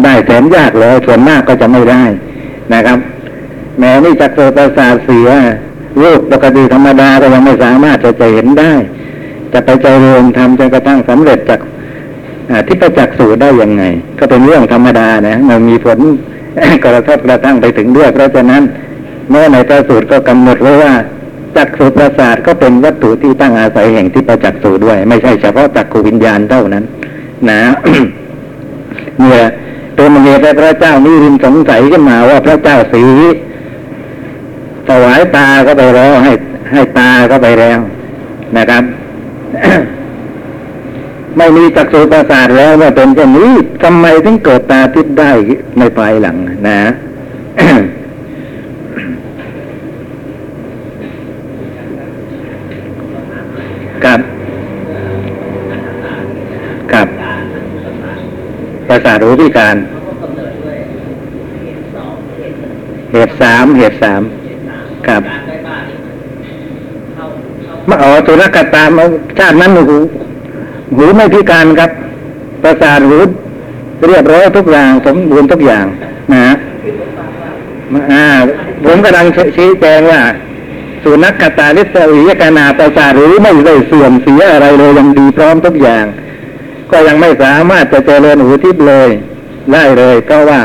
[0.04, 2.02] ได้แสนยากเลยส่วนมากก็จะไม่ได้
[2.74, 2.98] นะครับ
[3.78, 5.28] แม้นี่จักรูประสาทเสีย
[6.02, 8.72] รูปปกติธรรมดาก็ยังไม่สามารถจะจะเห็นได้
[9.52, 11.60] จะไปเจริญทำจนกระทั่งสำเร็จจาก
[12.66, 13.82] ที่ประจักษ์สูได้ยังไง
[14.18, 15.98] ก็เป็นเรื่องธรรมดานะมันมีผล
[16.84, 18.62] กระทบกระทั่งไปถึงด้วยเพราะฉะนั้น
[19.30, 20.92] เมื่อในพระสูตรก็กำหนดไว้ว่า
[21.56, 26.84] จักษุประสาทก็เป็นวัตถุที่ตั้งอาศัยแห่งที่ประจักษ์สูด้วย ไม่ใช่เฉพาะจักขูวิญญาณเท่านั้น
[27.50, 27.60] นะ
[29.18, 29.46] เนี่ย
[29.96, 33.04] ตัวมเหตุให้พระเจ้านิรินสงสัยขึ้นมาว่าพระเจ้าสี
[34.88, 36.32] ถวายตาก็ไปแล้วให้
[36.72, 37.78] ให้ตาก็ไปแล้ว
[38.56, 38.82] นะครับ
[41.38, 43.50] ไม่มีจักษุประสาทแล้วว่าเป็นเช่นนี้
[43.82, 45.30] ทำไมถึงเกิดตาทิพย์ได้
[45.78, 46.36] ในภายหลัง
[46.68, 46.80] นะ
[54.04, 54.20] ครับ
[56.92, 57.08] ครับ
[58.88, 59.76] ประสาทหูพิการ
[63.12, 64.22] เหตุสามเหตุสาม
[65.06, 65.22] ครับ
[67.88, 68.90] มาอ๋อสุรกตาม
[69.38, 69.98] ชาตินั้นหู
[70.96, 71.90] หูไม่พิการครับ
[72.62, 73.18] ประสาทหู
[74.06, 75.86] เรียบร้อยทุกอย่างสมบูรณ์ทุกอย่าง
[76.32, 76.54] นะฮะ
[78.12, 78.26] อ่า
[78.84, 80.22] ผมกำลังชี้แจงว่า
[81.02, 86.04] สุนัขตาลิสวิยกนาประสาทหูไม่ได้เสื่อมเสียอะไรเลยยังดีพร้อมทุกอย่าง
[86.90, 89.08] ก็ยังไม่สามารถจะเจริญหูทิพย์เลย
[89.72, 90.60] ได้เลยเพราะว่า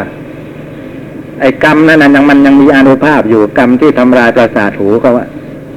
[1.39, 5.27] ไอ้กรรมนั้นนะยังมันยังมีอนุภาพอยู่กรรมที่ทำลายประสาทหูเขาว่า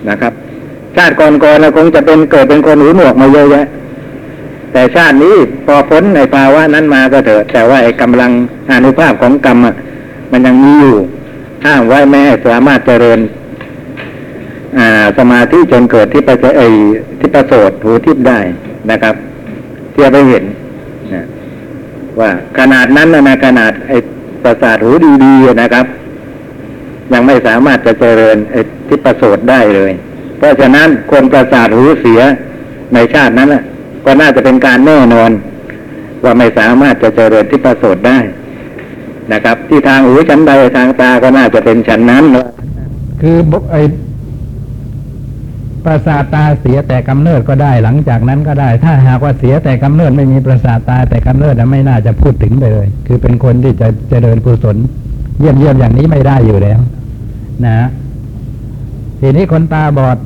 [0.08, 0.32] นะครับ
[0.96, 3.66] ชาติก่อนๆนะคงจะเป็นเกิดเป็นคนหูหนวกมาเยอะแยะ
[4.76, 5.36] แต่ชาตินี้
[5.66, 8.30] พอพ้นในภาวะนั้นมาก็เถอะ แต่ว่าไอ้กำลัง
[8.72, 9.58] อนุภาพของกรรม
[10.32, 10.96] มันยังมีอยู่
[11.64, 13.20] ห้ามไว้ไม่ให้สามารถเจริญ
[14.78, 16.68] อ่าสมาธิจนเกิดที่ประเไอ้
[17.20, 18.38] ที่ประโสดหูทิพย์ได้
[18.90, 19.14] นะครับ
[19.92, 20.44] เที่จะไปเห็น
[21.14, 21.22] นะ
[22.20, 23.96] ว่าขนาดนั้นนะขนาดไอ้
[24.44, 24.90] ประสาทหู
[25.24, 25.86] ดีๆนะครับ
[27.12, 29.92] ยังไม่สามารถจะเจริญไอ้ทิพโสดได้เลย
[30.38, 32.20] เพราะฉะนั้นคนประสาทหูเสีย
[32.94, 33.64] ในชาตินั้นน่ะ
[34.06, 35.30] ก็น่าจะเป็นการแน่นอน
[36.24, 38.18] ว่าไม่สามารถจะเจริญทิพโสดได้
[39.32, 42.24] นะครับ ที่ทางหูชั้นใดทางตาก็น่าจะเป็นชั้นนั้น
[43.22, 43.76] คือบุไอ
[45.84, 54.76] ประสาทตาเสียแต่กำเนิดก็ได้หลังจากนั้นก็ได้ ถ้าหากว่าเสียแต่กำเนิดไม่มีประสาทตาแต่กำเนิดไม่น่าจะพูดถึงไปเลย คือเป็นคนที่จะเจริญกุศล
[55.40, 56.78] เยี่ยมเยี่ยมอย่างนี้ไม่ได้อยู่แล้ว
[57.66, 57.86] นะ
[59.20, 60.16] ทีนี้คนตาบอด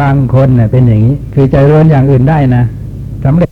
[0.00, 2.64] บางคนเนี่ยเป็นอย่างนี้ คือเจริญอย่างอื่นได้นะ
[3.24, 3.50] สำเร็จ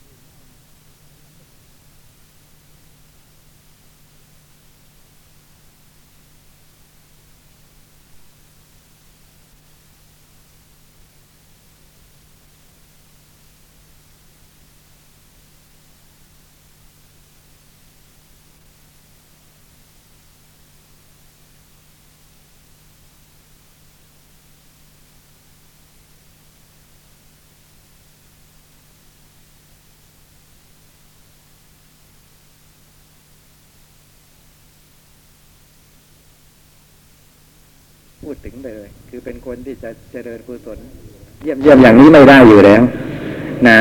[38.25, 40.79] พูดถึงไปเลย คือเป็นคนที่จะเจริญกุศล
[41.43, 42.83] เยี่ยมเยี่ยมอย่างนี้ไม่ได้อยู่แล้ว
[43.69, 43.81] นะ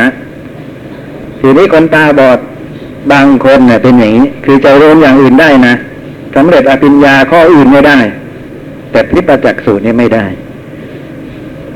[1.39, 2.39] ทีนี้คนตาบอด
[3.11, 5.73] บางคนเนี่ยเป็นอย่างนี้ คือเจริญอย่างอื่นได้นะ
[6.35, 7.97] สำเร็จอภิญญาข้ออื่นไม่ได้
[8.91, 10.25] แต่พิปจักสูตรนี่ไม่ได้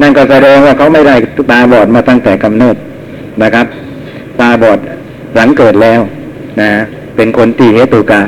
[0.02, 1.16] นั่นก็แสดงว่าเขาไม่ได้
[1.52, 2.76] ตาบอดมาตั้งแต่กำเนิด
[3.44, 3.66] นะครับ
[4.40, 4.80] ตาบอด
[5.36, 6.00] หลังเกิดแล้ว
[6.62, 6.70] นะ
[7.16, 8.22] เป็นคนตีเหตุกะ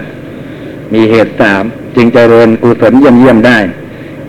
[0.93, 1.63] มีเหตุสาม
[1.95, 3.57] จึงเจริญกุศลเยี่ยมเยี่ยมได้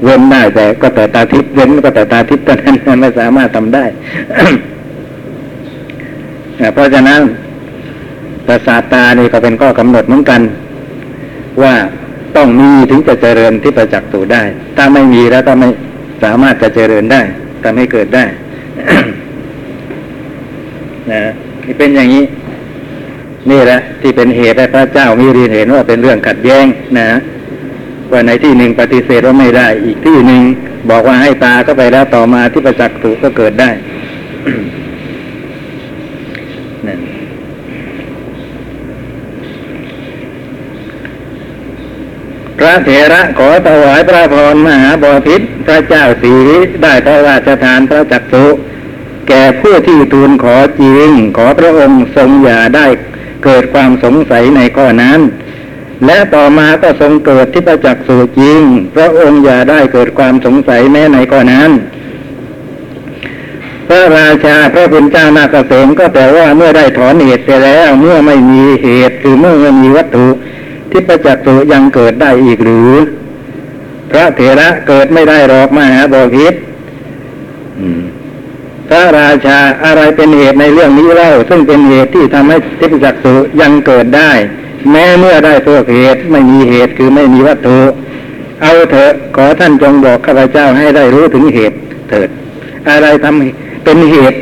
[0.04, 3.84] เว้นได้แต่ก็แต่ตาทิพย์เว้นก็แต่ตาทิพย์เท่านั้นไม่สามารถทำได้
[6.72, 7.20] เพราะฉะนั้น
[8.46, 10.40] ประสาทตานี่ก็เป็นข้อกำหนดเหมือนกัน
[11.62, 11.74] ว่า
[12.36, 14.42] ต้องมีถึงจะเจริญที่ประจักษ์ตูได้
[14.76, 15.68] ถ้าไม่มีแล้วก็ไม่
[16.22, 17.20] สามารถจะเจริญได้
[17.62, 18.24] ทำให้เกิดได้
[21.12, 21.22] นะ
[21.78, 22.24] เป็นอย่างนี้
[23.50, 26.66] นี่แหละที่เป็นเหตุให้พระเจ้ามีเรียนเห็นว่าเป็นเรื่องขัดแย้ง
[26.98, 27.08] นะ
[28.12, 30.42] ว่าในที่หนึ่งปฏิเสธว่าไม่ได้ อีกที่หนึ่ง
[30.90, 33.70] บอกว่าให้ตาก็ไปแล้วต่อมาที่ประจักษ์ถูกก็เกิดได้
[36.86, 36.98] นั่น
[42.58, 46.34] พระเถระขอถวายพระพรมหาบอพิษพระเจ้าสี
[46.82, 48.46] ได้พระราชทานพระจักสุ
[49.28, 52.86] แก่ผู้ที่ทูลขอจริง ขอพระองค์ทรงอย่าได้
[53.44, 55.20] เกิดความสงสัยในข้อนั้น
[56.06, 58.60] และต่อมาก็ทรงเกิดที่ประจักษ์สุจริง
[58.94, 61.70] พระองค์อย่าได้เกิดความสงสัยแม้ในข้อนั้น
[63.88, 70.28] พระราชาพระพุทธเจ้านาคเษมก็แต่ว่าเมื่อได้ถอนเหตุไปแล้วเมื่อไม่มีเหตุคือเมื่อไม่มีวัตถุ
[70.90, 72.92] ที่ประจักษ์สุยังเกิดได้อีกหรือ
[74.10, 76.54] พระเถระเกิดไม่ได้หรอกมหาบอพิษ
[78.88, 84.32] พระราชาอะไรเป็นเหตุในเรื่องนี้เล่า ซึ่งเป็นเหตุที่ทำให้ทิพจักสุยังเกิดได้
[84.90, 87.80] แม้เมื่อได้ตัวเหตุไม่มีเหตุคือไม่มีวัตถุ
[88.62, 91.76] เอาเถอะขอท่านจงบอกข้าพเจ้าให้ได้รู้ถึงเหตุ
[92.10, 92.28] เถิด
[92.88, 94.38] อะไรทำเป็นเหตุ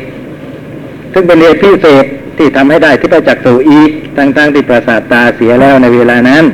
[1.12, 2.04] ซึ่งเป็นเหตุพิเศษ
[2.38, 6.44] ที่ทำให้ได้ที่ประจักษ์สู่อีกตั้งๆที่ประสาทตาเสียแล้วในเวลานั้น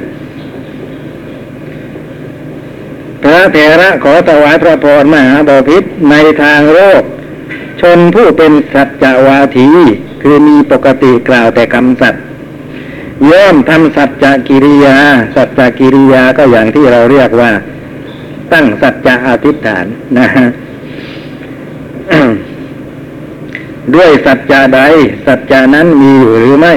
[3.22, 7.02] พระเถระขอถวายพระพรมหาบพิษในทางโลก
[7.80, 9.68] ชนผู้เป็นสัจจวาที
[10.22, 12.22] คือมีปกติกล่าวแต่คำสัตย์
[13.30, 14.96] ย่อมทำสัจจกิริยา
[15.34, 17.50] สัจจกิริยาก็อย่างที่เราเรียกว่า
[18.52, 19.86] ตั้งสัจจะอธิษฐาน
[20.18, 20.46] นะฮะ
[23.94, 24.80] ด้วยสัจจะใด
[25.26, 26.74] สัจจะนั้นมีอยู่หรือไม่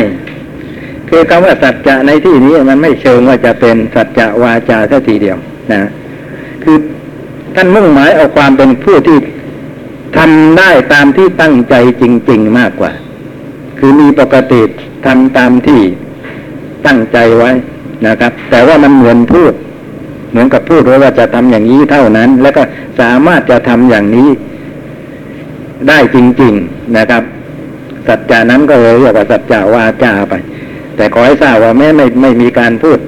[1.10, 5.38] คือคำว่าสัจจะในที่นี้มันไม่เชิงว่าจะเป็นสัจจะวาจาแค่ทีเดียว
[5.73, 5.81] นะ
[6.63, 6.77] คือ
[7.55, 9.17] ท่านมุ่งหมายเอาความเป็นผู้ที่
[10.17, 12.91] ทำได้ตามที่ตั้งใจจริง ๆ มากกว่า
[13.79, 14.62] คือมีปกติ
[15.06, 15.81] ทำตามที่
[16.88, 17.52] ตั้งใจไว้
[18.08, 19.54] นะครับ แต่ว่ามันเหมือนพูด
[20.31, 22.63] เหมือนกับพูดว่าจะทำอย่างนี้เท่านั้น แล้วก็
[23.00, 24.29] สามารถจะทำอย่างนี้
[25.88, 27.23] ได้จริง ๆนะครับ
[28.08, 30.33] สัจจานั้นก็เลยเรียกว่าสัจจาวาจาไป
[30.96, 33.00] แต่ขอให้ทราบว่าแม้ไม่ไม่มีการพูด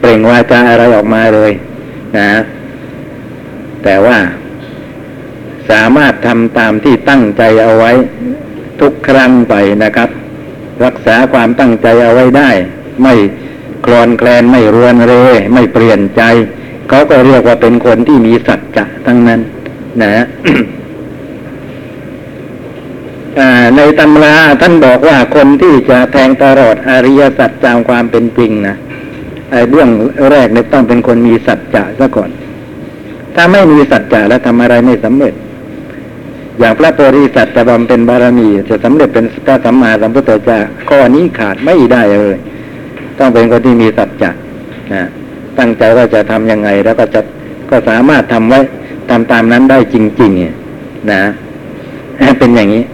[0.00, 1.52] เปล่งวาจาอะไรออกมาเลย
[2.18, 2.30] นะ
[3.84, 4.18] แต่ว่า
[5.70, 7.92] สามารถทำตามที่ตั้งใจเอาไว้
[8.80, 10.08] ทุกครั้งไปนะครับ
[10.84, 12.50] รักษาความตั้งใจเอาไว้ได้
[13.02, 13.14] ไม่
[13.84, 15.12] คลอนแคลนไม่รวนเร
[15.54, 16.22] ไม่เปลี่ยนใจ
[16.88, 19.40] เขาก็เรียกว่าเป็นคนที่มีสัจจะทั้งนั้น
[20.02, 20.24] นะ
[23.76, 28.76] ในตำราท่านบอกว่าคนที่จะแทงตลอดอริยสัจตามความเป็นจริงนะ
[29.50, 29.88] ไอ้เรื่อง
[30.30, 32.30] แรกเนี่ยต้องเป็นคนมีสัจจะซะก่อน
[33.34, 35.34] ถ้าไม่มีสัจจะแล้วทำอะไรไม่สำเร็จ
[36.58, 42.36] อย่างพระโพธิสัตว์จะบำเพ็ญบารมี จะสำเร็จเป็นพระสัมมาสัมพุทธเจ้าข้อนี้ขาดไม่ได้เลย
[43.20, 44.30] ต้องเป็นคนที่มีสัจจะ
[44.94, 45.02] นะ
[45.58, 47.20] ตั้งใจว่าจะทำยังไง แล้วก็จะ
[47.70, 48.60] ก็สามารถทำไว้
[49.10, 50.54] ทำตามนั้นได้จริงๆเนี่ย
[51.12, 51.22] นะ
[52.38, 52.84] เป็นอย่างนี้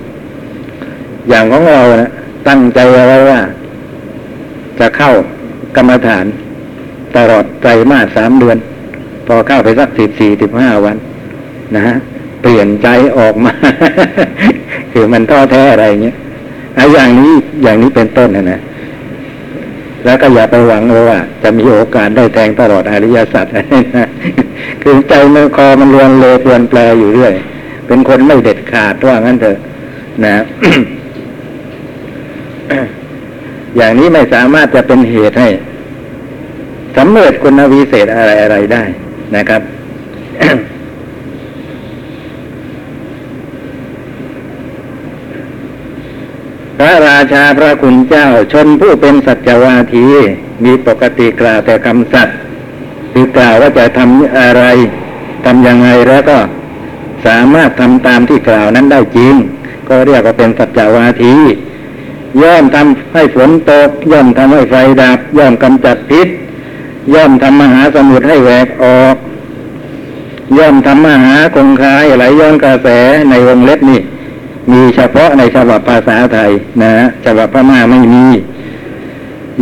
[1.29, 2.11] อย่างของเรานะ
[2.49, 3.41] ตั้งใจไว้ว่า
[4.79, 5.11] จะเข้า
[5.77, 6.25] กรรมฐาน
[7.17, 8.59] ตลอดไตรมาสสามเดือน
[9.27, 10.97] พอเข้าไปสักสิบสี่สิบห้าวัน
[11.75, 11.95] นะฮะ
[12.43, 13.53] เปลี่ยนใจออกมา
[14.93, 16.17] คือมันท้อแท้อะไรเงี้ย
[16.79, 18.61] อ้อย่างนี้อย่างนี้เป็นต้นนะนะ
[20.07, 24.09] แล้วก็อย่าไปหวังเลยว่า จะมีโอกาสได้แทงตลอดอริยสัจนะ
[24.83, 27.35] คือใจมันคอมันรวนเลเปลี่ยนแปลอยู่เรื่อย
[27.87, 29.57] เป็นคนไม่เด็ดขาดว่างั้นเถอะ
[30.25, 30.37] นะ
[33.77, 35.49] อย่างนี้ไม่สามารถจะเป็นเหตุให้
[36.97, 38.83] สำเร็จคุณวิเศษอะไรอะไรได้
[39.37, 39.63] นะครับ
[46.79, 50.07] พระรา ชาพระคุณเจ้าชนผู้เป็นสัจวาที
[50.65, 52.37] มีปกติกล่าวแต่คำสัตย์
[53.13, 54.63] คือกล่าวว่าจะทำอะไร
[55.45, 56.39] ทำยังไงแล้วก็
[57.27, 59.35] สามารถทำตามที่กล่าวนั้นได้จริง
[59.89, 61.35] ก็เรียกว่าเป็นสัจวาที
[62.43, 66.29] ย่อมทำให้ฝนตก ย่อมทำให้ไฟดับ ย่อมกำจัดพิษ
[67.15, 69.17] ย่อมทำมหาสมุทรให้แหวกออก
[70.59, 72.89] ย่อมทำมหาคงคายไหลย้อนกระแส
[73.31, 74.01] ในวงเล็บนี่
[74.73, 76.51] มีเฉพาะในฉบับภาษาไทย
[76.83, 76.93] นะ
[77.25, 78.25] ฉบับพม่าไม่มี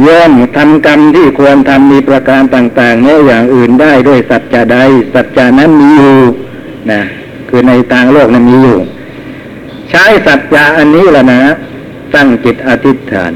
[0.06, 4.76] ย่อมทำกรรมที่ควรทำมีประการต่างๆแม้อย่างอื่นได้ด้วยสัจจะใด
[5.14, 6.18] สัจจานั้นมีอยู่
[6.92, 7.00] นะ
[7.48, 8.78] คือในต่างโลกนั้นมีอยู่
[9.90, 11.40] ใช้สัจจะอันนี้แหละนะ
[12.14, 13.32] ตั้งจิตอธิษฐาน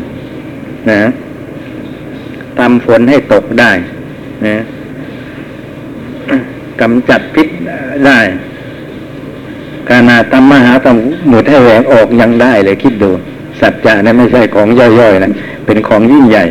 [0.91, 1.03] นะ
[2.59, 3.73] ทำฝนให้ตกได้
[4.47, 4.57] นะ
[6.81, 7.49] กำจัดพิษ
[8.07, 8.19] ได้
[9.91, 10.86] ขนาดทำมหาส
[11.32, 13.11] มุทรให้แหวกออกยังได้เลยคิดดู
[13.61, 15.32] สัจจะนั้นไม่ใช่ของย่อยๆนะ
[15.66, 16.45] เป็นของยิ่งใหญ่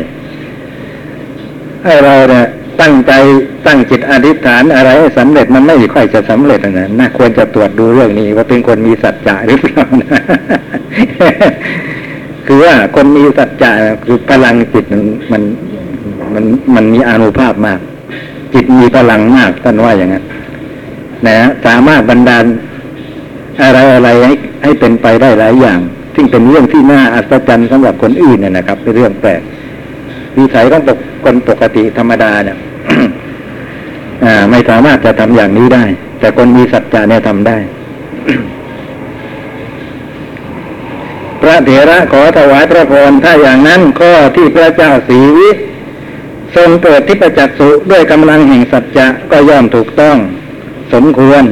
[1.84, 2.46] ให้เราเนี่ย
[2.80, 3.12] ตั้งใจ
[3.66, 10.20] ตั้งจิตอธิษฐานอะไรให้สำเร็จมันไม่ค่อยจะสำเร็จนะน่าควรจะตรวจดูเรื่องนี้ ว่าเป็นคนมีสัจจะหรือเปล่านะ
[12.46, 13.70] คือว่าคนมีสัจจะ
[14.04, 15.42] คือพลังจิตมันมัน
[16.74, 17.80] มันมีอนุภาพมาก
[18.54, 20.24] จิตมีพลังมากท่านว่าอย่างนั้น
[21.28, 21.36] นะ
[21.66, 22.44] สามารถบรรดาล
[23.62, 24.32] อะไรอะไรให้
[24.62, 25.78] ให้เป็นไปได้หลายอย่าง
[26.14, 29.40] ซึ่งเป็นเรื่องที่น่าอัศจรรย์สำหรับคนอื่นเนี่ยนะครับ เป็นเรื่องแปลก
[30.36, 30.82] วิสัยของ
[31.24, 32.56] คนปกติธรรมดาเนี่ย
[34.50, 35.84] ไม่สามารถจะทำอย่างนี้ได้
[36.20, 37.58] แต่คนมีสัจจะเนี่ยทำได้
[41.40, 45.50] พระเถระขอถวายพระพรถ้าอย่างนั้นข้อที่พระเจ้าสีวิ
[46.56, 50.16] ทรงเกิดทิพจักสุด้วยกำลังแห่งสัจจะก็ย่อมถูกต้อง
[50.92, 51.44] สมควร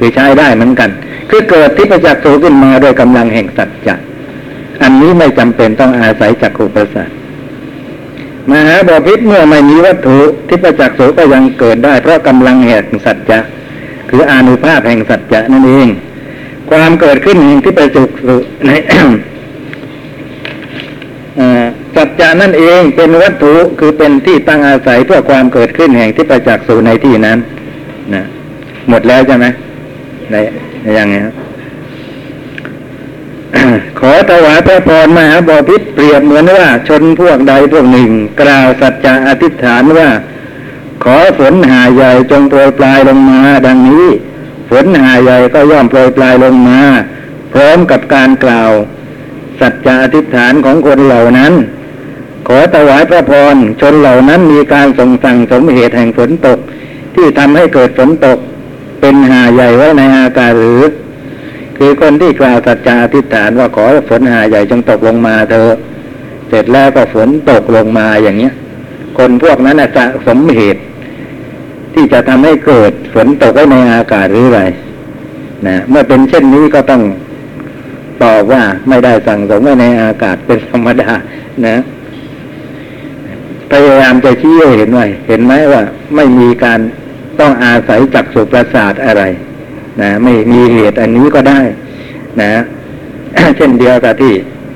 [0.00, 0.90] คือใช้ได้เหมือนกัน
[1.30, 3.94] คือเกิดทิพจักสุขึ้นมาด้วยกำลังแห่งสัจจะ
[4.82, 7.10] อันนี้ไม่จำเป็นต้องอาศัยจักขุประสาท
[8.50, 13.38] มหาบพิษเมื่อไม่มีวัตถุทิพจักสุก็ยังเกิดได้ เพราะกำลังแห่งสัจจะ
[14.10, 15.88] คืออนุภาพแห่งสัจจะนั่นเอง
[16.70, 18.36] ความเกิดขึ้นแห่งทิพจักสุ
[18.66, 18.70] ใน
[21.96, 27.38] สัจจานั่นเองเป็นวัตถุคือเป็นที่ตั้งอาศัยเพื่อความเกิดขึ้นแห่งที่ประจักษ์สู่ในที่นั้น
[28.14, 28.24] นะ
[28.88, 29.46] หมดแล้วใช่ไหม
[30.30, 30.36] ใน
[30.82, 31.34] ในยังไงครับ
[33.98, 38.10] ขอถวายพระพรมหาบอพิษเปรียบเหมือนว่า ชนพวกใดพวกหนึ่ง
[38.40, 40.08] กล่าวสัจจะอธิษฐานว่า
[41.04, 44.06] ขอฝนหาใหญ่จงโปรยปลายลงมา ดังนี้
[44.70, 46.80] ฝนหาใหญ่ก็ย่อมโปรยปลายลงมา
[47.52, 48.72] พร้อมกับการกล่าว
[49.60, 51.52] สัจจะอธิษฐานของคนเหล่านั้น
[52.48, 56.58] ขอถวายพระพรชนเหล่านั้นมีการทรงสั่งสมเหตุแห่งฝนตก
[57.14, 58.38] ที่ทำให้เกิดฝนตก
[59.00, 60.82] เป็นหาใหญ่ไว้ในอากาศหรือ
[61.76, 65.74] คือคนที่กล่าวสัจจะอธิษฐานว่าขอฝนหาใหญ่จงตกลงมาเถอะ
[66.48, 68.52] เสร็จแล้วก็ฝนตกลงมาอย่างเนี้ย
[69.18, 70.80] คนพวกนั้นจะสมเหตุ
[71.94, 74.62] ที่จะทำให้เกิดฝนตกไว้ในอากาศหรือไร
[75.66, 77.02] นะเมื่อเป็นเช่นนี้ก็ต้อง
[78.22, 81.10] ตอบว่าไม่ได้สั่งสมไว้ในอากาศเป็นธรรมดา
[81.66, 81.76] นะ
[83.70, 85.82] พยายามจะชี้ให้เห็นไว้เห็นไหมว่า
[86.14, 86.80] ไม่มีการ
[87.40, 89.22] ต้องอาศัยจักสุประสาทอะไร
[90.00, 91.60] นะ ไม่มีเหตุอันนี้ก็ได้
[92.40, 92.52] นะ
[93.56, 94.34] เช่นเดียวกับที่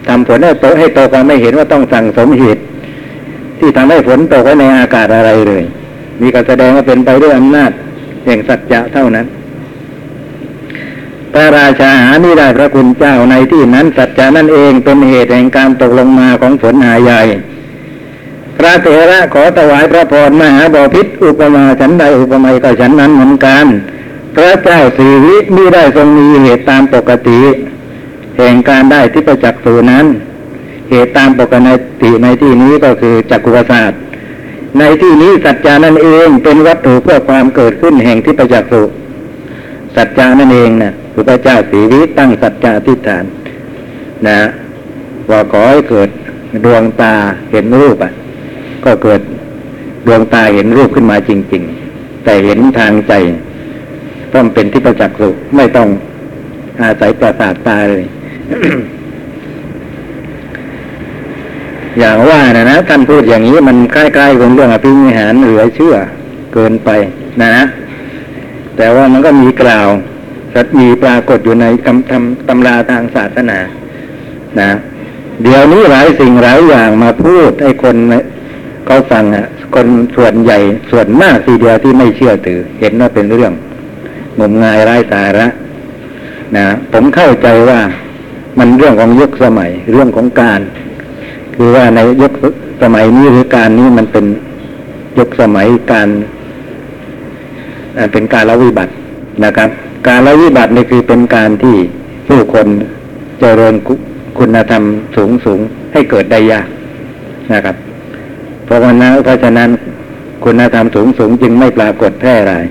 [0.09, 2.63] ทำฝนให้โตให้โตก็ไม่เห็นว่าต้องสั่งสมเหตุ
[3.59, 5.63] ที่ทำให้ฝนตกไว้ในอากาศอะไรเลย
[6.21, 7.71] มีการแสดงว่าเป็นไปด้วยอำนาจ
[8.25, 9.27] แห่งสัจจะเท่านั้น
[11.33, 17.21] พระราชาหาไม่ได้พระคุณเจ้าในที่นั้นสัจจานั่นเองเป็นเหตุแห่งการตกลงมาของฝนหาใหญ่
[18.59, 23.67] พระเถระขอถวายพระพรมหาบพิษอุปมาฉันใดอุปไมยก็ฉันนั้นเหมือนกัน
[24.35, 27.41] พระเจ้าสีวิมิได้ทรงมีเหตุตามปกติ
[28.37, 30.07] แห่งการได้ที่ประจักษ์สูนั้น
[30.91, 31.55] เหตุตามปก
[32.03, 33.93] ติในที่นี้ก็คือจักรุประสาท
[34.79, 38.83] ในที่นี้สัจจานั่นเองเป็นวัตถุเพื่อความเกิดขึ้นแห่งที่ประจักษ์สุ
[39.97, 43.25] สัจจานั่นเองนะพระเจ้าสีวิตั้งสัจจาทิฏฐาน
[44.27, 44.39] นะ
[45.31, 46.09] ว่าขอให้เกิด
[46.65, 47.15] ดวงตา
[47.51, 48.13] เห็นรูปอะ
[48.87, 49.21] ก็เกิด
[50.07, 51.63] ดวงตาเห็นรูปขึ้นมาจริง
[51.95, 53.13] ๆ แต่เห็นทางใจ
[54.35, 55.89] ต้องเป็นที่ประจักษ์สุขไม่ต้อง
[56.83, 58.05] อาศัยประสาทตาเลย
[61.99, 65.95] อย่างว่านะนะท่านพูดอย่างนี้มันใกล้ๆกับเรื่องอภินิหารเหลือเชื่อ
[66.55, 66.91] เกินไป
[67.43, 67.65] นะนะ
[68.77, 69.89] แต่ว่ามันก็มีกล่าว
[70.55, 73.59] สัตมีปรากฏอยู่ในตำตำตำราทางศาสนา
[74.61, 74.71] นะ
[75.43, 77.97] เดี๋ยวนี้หลายสิ่งหลายอย่างมาพูดให้คน
[78.87, 80.59] เขาฟังอะ คนส่วนใหญ่
[80.91, 83.53] ส่วนมากทีเดียวที่ไม่เชื่อถือ เห็นว่าเป็นเรื่อง
[84.39, 85.47] งมงายไร้สาระ
[86.57, 87.81] นะผมเข้าใจว่า
[88.59, 90.61] มันเรื่องของยุคสมัยเรื่องของการ
[91.55, 92.33] คือว่าในยุค
[92.83, 94.25] สมัยนี้หรือการนี้มันเป็น
[95.19, 96.09] ยุคสมัยการ
[98.13, 98.93] เป็นการละวิบัติ
[99.45, 99.69] นะครับ
[100.09, 101.77] การละวิบัตินี่คือเป็นการที่
[102.29, 102.67] ผู้คน
[103.41, 103.75] เจริญ
[104.39, 104.83] คุณธรรม
[105.17, 105.61] สูงสูง
[105.93, 106.67] ให้เกิดได้ยาก
[107.53, 107.77] นะครับ
[108.65, 109.71] เพราะวันนั้นเพราะฉะนั้น
[110.45, 112.65] คุณธรรมสูงสูงจึงไม่ปรากฏแพร่หลาย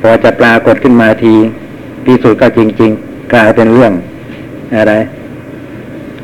[0.00, 1.34] พอจะปรากฏขึ้นมาที
[2.04, 3.92] พิสูจน์ก็จริง ๆ กลายเป็นเรื่อง
[4.76, 4.92] อะไร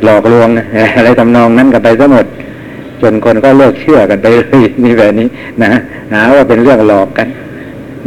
[0.04, 0.48] หลอกลวง
[0.96, 2.26] อะไรทำนองนั้นกันไปซะหมด
[3.02, 5.28] จนคนก็เลิกเชื่อกันไปเลยนี่แบบนี้
[5.62, 5.72] นะ
[6.12, 7.28] หาว่าเป็นเรื่องหลอกกัน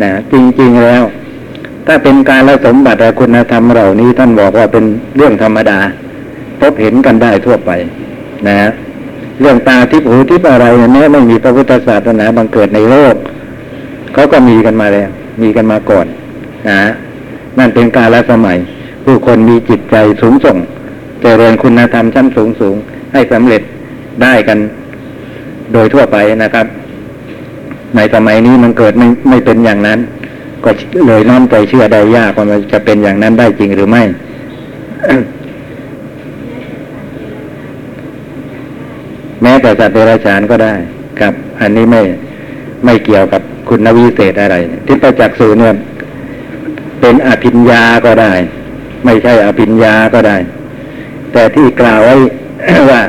[0.04, 1.04] นะจริง ๆแล้ว
[1.88, 4.86] ถ้าเป็นการละสมบัติคุณธรรมเหล่านี้ท่านบอกว่าเป็น
[5.16, 5.80] เรื่องธรรมดา
[6.60, 7.72] พบเห็นกันได้ทั่วไป
[8.48, 8.56] นะ
[9.42, 13.16] เรื่องตาทิพย์หูทิพย์อะไรเนี่ยไม่มีพระพุทธศาสนาบังเกิดในโลก
[14.14, 15.10] เขาก็มีกันมาแล้ว
[15.42, 16.06] มีกันมาก่อน
[16.70, 16.82] นะ
[17.58, 18.58] นั่นเป็นการละสมัย
[19.06, 20.58] ผู้คนมีจิตใจสูงส่ง
[21.22, 22.76] เจริญคุณธรรมชั้นสูงสูง
[23.14, 23.62] ให้สำเร็จ
[24.22, 24.58] ได้กัน
[25.74, 26.66] โดยทั่วไปนะครับ
[27.96, 30.00] ในสมัยนี้มันเกิดไม่ไม่เป็นอย่างนั้น
[30.64, 30.70] ก็
[31.08, 34.04] เลยน้อมใจเชื่อได้ยากว่ามันจะเป็นอย่างนั้นได้จริงหรือไม่
[39.62, 40.74] แม้แต่สัตว์เดรัจฉานก็ได้
[41.20, 42.02] ครับ อันนี้ไม่
[42.86, 44.56] ไม่เกี่ยวกับคุณวิเศษอะไร
[44.86, 45.76] ที่ประจักษ์สูเนี่ย
[47.02, 48.32] เป็นอภิญญาก็ได้
[49.06, 50.38] ไม่ใช่อภิญญาก็ได้
[51.34, 52.16] แต่ที่กล่าวไว้
[52.90, 53.02] ว่า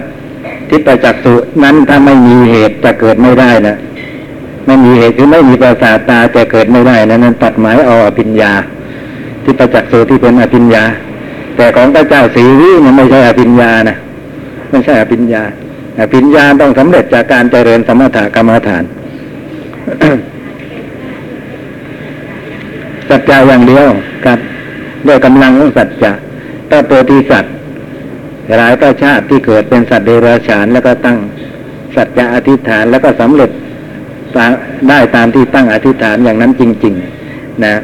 [0.70, 1.34] ทิฏฐจักษุ
[1.64, 3.76] นั้นถ้าไม่มีเหตุจะเกิดไม่ได้นะ
[4.66, 8.52] ไม่มีเหตุคือไม่มีประสาทตาจะเกิดไม่ได้นะนั้นตัดหมายเอาอภิญญา
[9.44, 10.84] ทิฏฐจักษุที่เป็นอภิญญา
[11.56, 13.96] แต่ของพระเจ้าสีวิมันไม่ใช่อภิญญานะ
[14.70, 15.42] ไม่ใช่อภิญญา
[15.98, 18.84] อภิญญาต้องสำเร็จจากการเจริญสมถกรรมฐาน
[23.08, 23.86] สัจจะอย่างเดียว
[24.26, 24.38] กับ
[25.06, 26.12] ด้วยกำลังของสัจจะ
[26.70, 27.54] ถ้าโพธิสัตว์
[28.58, 31.18] หลายประชาติที่เกิดเป็นสัตว์เดรัจฉานแล้วก็ตั้ง
[31.96, 33.50] สัจจะอธิษฐานแล้วก็สำเร็จ
[34.88, 36.94] ได้ตามที่ตั้งอธิษฐานอย่างนั้นจริง
[37.28, 37.74] ๆ นะ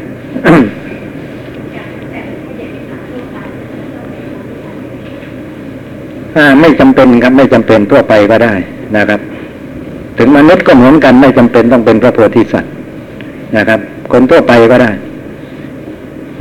[6.60, 8.54] ไม่จำเป็นครับ ไม่จำเป็นทั่วไปก็ได้
[8.96, 9.20] นะครับ
[10.18, 12.72] ถึงมนุษย์ก็เหมือนกันไม่จำเป็นต้องเป็นพระโพธิสัตว์
[13.56, 13.80] นะครับ
[14.12, 14.90] คนทั่วไปก็ได้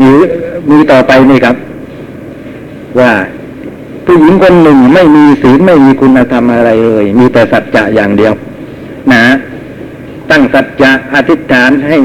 [0.02, 0.10] มี
[0.72, 1.56] มีต่อไปนี่ครับ
[3.00, 3.12] ว่า
[4.06, 8.34] ผู้หญิงคนหนึ่งไม่มีศีลไม่มีคุณธรรมอะไรเลย มีแต่สัจจะอย่างเดียว
[9.14, 9.24] นะ
[10.30, 11.98] ตั้งสัจจะอธิษฐานให้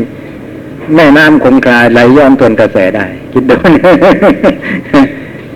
[0.94, 3.54] แม่น้ำคงคาไหลย้อนทวนกระแสได้ คิดดู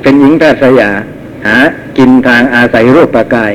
[0.03, 0.91] เป็นหญิงทัศยา
[1.47, 1.57] หา
[1.99, 3.53] กินทางอาศัยรูปประกาย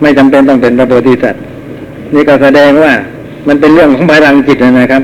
[0.00, 1.42] ไม่จำเป็นต้องเป็นพระโพธิสัตว์
[2.14, 2.92] นี่ก็แสดงว่า
[3.48, 5.02] มันเป็นเรื่องของพลังจิตนะครับ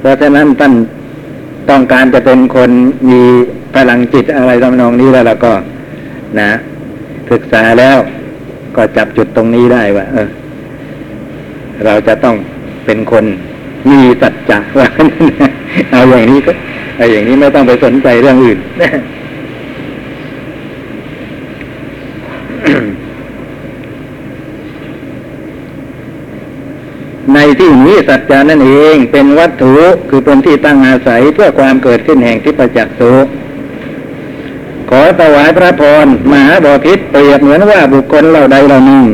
[0.00, 0.72] เพราะฉะนั้นท่าน
[1.70, 2.70] ต้องการจะเป็นคน
[3.10, 3.20] มี
[3.74, 5.52] พลังจิตอะไรทำนองนี้แล้วก็
[6.40, 6.50] นะ
[7.30, 7.96] ศึกษาแล้ว
[8.76, 10.28] ก็จับจุดตรงนี้ได้ว่า เออ
[11.84, 12.36] เราจะต้อง
[12.86, 13.24] เป็นคน
[13.90, 14.86] มีสัจจะว่า
[15.90, 16.52] เอาอย่างนี้ก็
[16.96, 18.58] เอาอย่างนี้ไม่ต้องไปสนใจเรื่องอื่น
[27.34, 29.74] ในที่นี้สัจจานั่นเองเป็นวัตถุ
[30.08, 33.26] คือเป็นที่ตั้งอาศัยเพื่อความเกิดขึ้นแห่งที่ประจักสุข
[35.00, 39.04] อถวายพระพรมหาบอพิษเปรียบเหมือนว่าบุคคลเหล่าใดเหล่าหนึ่ง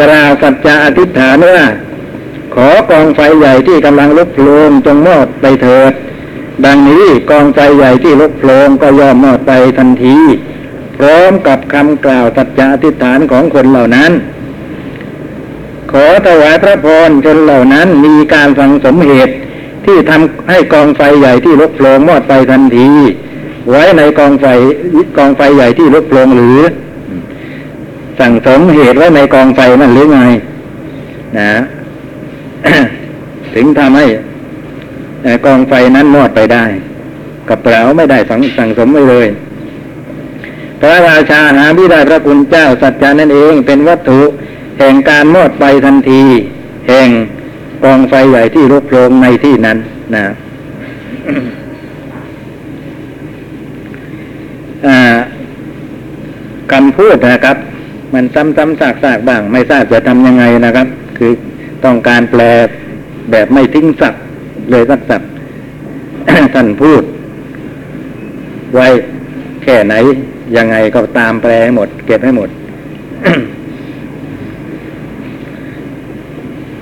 [0.00, 1.66] กล่าสัจจะอธิษฐานว่า
[2.54, 5.92] ขอกองไฟใหญ่ที่กำลังลุกโผล่จงมอดไปเถิด
[6.64, 10.16] ดังนี้กองไฟใหญ่ที่ลุกโผล่ก็ย่อมมอดไปทันที
[10.96, 14.12] พร้อมกับคำกล่าวสัจจะอธิษฐานของคนเหล่านั้น
[15.92, 19.34] ขอถวายพระพรจนเหล่านั้นมีการสังสมเหตุ
[19.86, 22.88] ที่ทำให้กองไฟใหญ่ที่ลุกโผลงมอดไปทันที
[23.70, 24.46] ไว้ในกองไฟ
[25.16, 26.60] กองไฟใหญ่ที่ลุกโผลงหรือ
[28.20, 30.20] สั่งสมเหตุไว้ในกองไฟนั่นหรือไง
[31.38, 31.52] นะ
[33.54, 34.06] ถึงทำให้
[35.44, 36.64] กองไฟนั้นมอดไปได้
[37.48, 39.26] กับเปล่าไม่ได้สังสั่งสมไว้เลย
[40.80, 44.20] พระราชาหาไม่ได้พระคุณเจ้าสัจจานั่นเองเป็นวัตถุ
[44.78, 46.22] แห่งการมอดไปทันที
[46.88, 47.08] แห่ง
[47.84, 49.78] กองไฟใหญ่ที่ลุกโลงในที่นั้น
[50.14, 50.24] นะ
[54.86, 54.98] อ่า
[56.72, 57.56] คำพูดนะครับ
[58.14, 60.86] มันซ้ำๆซากๆบ้าง ไม่ทราบจะทำยังไงนะครับ
[61.18, 61.32] คือ
[61.84, 62.42] ต้องการแปล
[63.30, 64.14] แบบไม่ทิ้งสับ
[64.70, 65.22] เลยสักสับ
[66.54, 67.02] ท่านพูด
[68.74, 68.88] ไว้
[69.62, 69.94] แค่ไหน
[70.56, 72.48] ยังไงก็ตามแปลให้หมด เก็บให้หมด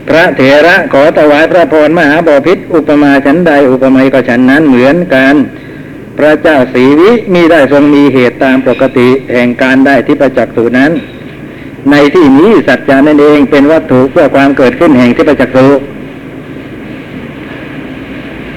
[0.09, 5.35] พระเถระขอถวายพระพรมหาบพิษอุปมาฉันใด อุปไมยก็ฉันนั้นเหมือนกัน
[6.19, 10.91] พระเจ้าศรีวิมีได้ทรงมีเหตุตามปกติแห่งการได้ที่ประจักษ์สุนั้น
[11.91, 15.69] ในที่นี้สัจจานั่นเองเป็นวัตถุเพื่อความเกิดขึ้นแห่งที่ประจักษ์สุ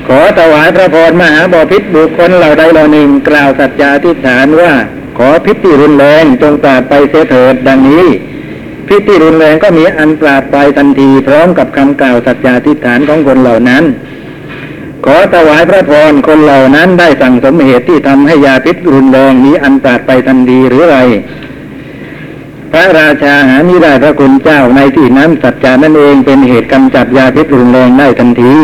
[0.07, 4.71] ขอถวายพระพรมหาบพิษบุคคลเหล่าใดเหล่าหนึ่ง กล่าวสัจจาทิฏฐานว่า
[5.17, 8.05] ขอพิษที่รุนแรงจงปราดไปเสียเถิดดังนี้
[8.87, 13.83] พิษที่รุนแรงก็มีอันปราดไปทันที พร้อมกับคำกล่าวสัจจาทิฏฐานของคนเหล่านั้น
[15.05, 20.97] ขอถวายพระพรคนเหล่านั้นได้สั่งสมเหตุที่ทำให้ยาพิษรุนแรงนี้อันปราดไปทันทีหรือไร
[22.73, 28.55] พระราชาหามิได้พระคุณเจ้าในที่นั้นสัจจานั่นเองเป็นเหตุกำจัดยาพิษรุนแรงได้ทันที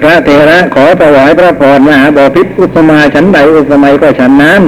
[0.00, 4.62] พระเถระขอถวายพระพรมหาบพิษอุปมาฉันใดอุปไมยก็ฉันนั้น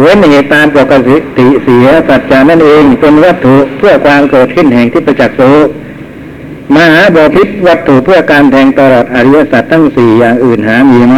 [0.00, 1.16] เว้นเหตุตามปกติ
[1.64, 5.40] เสียสัจจานั่นเองเป็นวัตถุเพื่อความเกิดขึ้นแห่งที่ประจักษ์โส
[6.76, 11.16] มหาบพิษวัตถุเพื่อการแทงตลอดอริยสัจทั้งสี่อย่างอื่นหามีไหม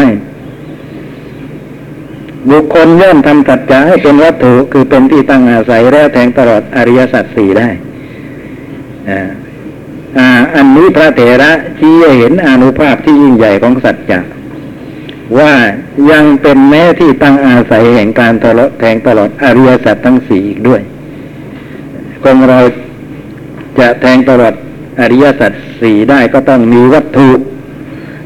[2.51, 7.69] บุคคลย่อมทำสัจจะให้เป็นวัตถุคือเป็นที่ตั้งอาศัยแล้วแทงตลอดอริยสัจสี่ได้
[9.11, 9.21] อ่า
[10.19, 14.19] อ่าอันนี้พระเถระชี้เห็นอนุภาพที่ยิ่งใหญ่ของสัจจะ
[15.39, 15.53] ว่า
[16.11, 20.81] ยังเป็นแม้ที่ตั้งอาศัยแห่งการตลอดแทงตลอดอริยสัจทั้งสี่อีกด้วย
[22.23, 22.61] คนเรา
[23.79, 24.55] จะแทงตลอด
[25.01, 27.31] อริยสัจสี่ได้ก็ต้องมีวัตถุ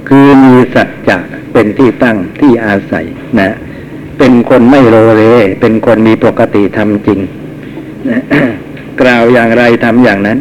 [0.09, 1.17] คือมีสัจจะ
[1.53, 3.05] เป็นที่ตั้งที่อาศัย
[3.41, 3.51] นะ
[4.19, 5.23] เป็นคนไม่โลเล
[5.61, 7.19] เป็นคนมีปกติทำจริง
[9.01, 10.39] กล่าวอย่างไรทำอย่างนั้น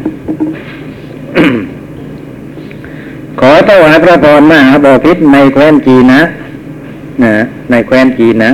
[3.39, 6.21] ขอถวายพระพรมหาบพิษในแคว้นจีนะ
[7.23, 7.33] นะ
[7.69, 8.51] ในแคว้นจีนนะ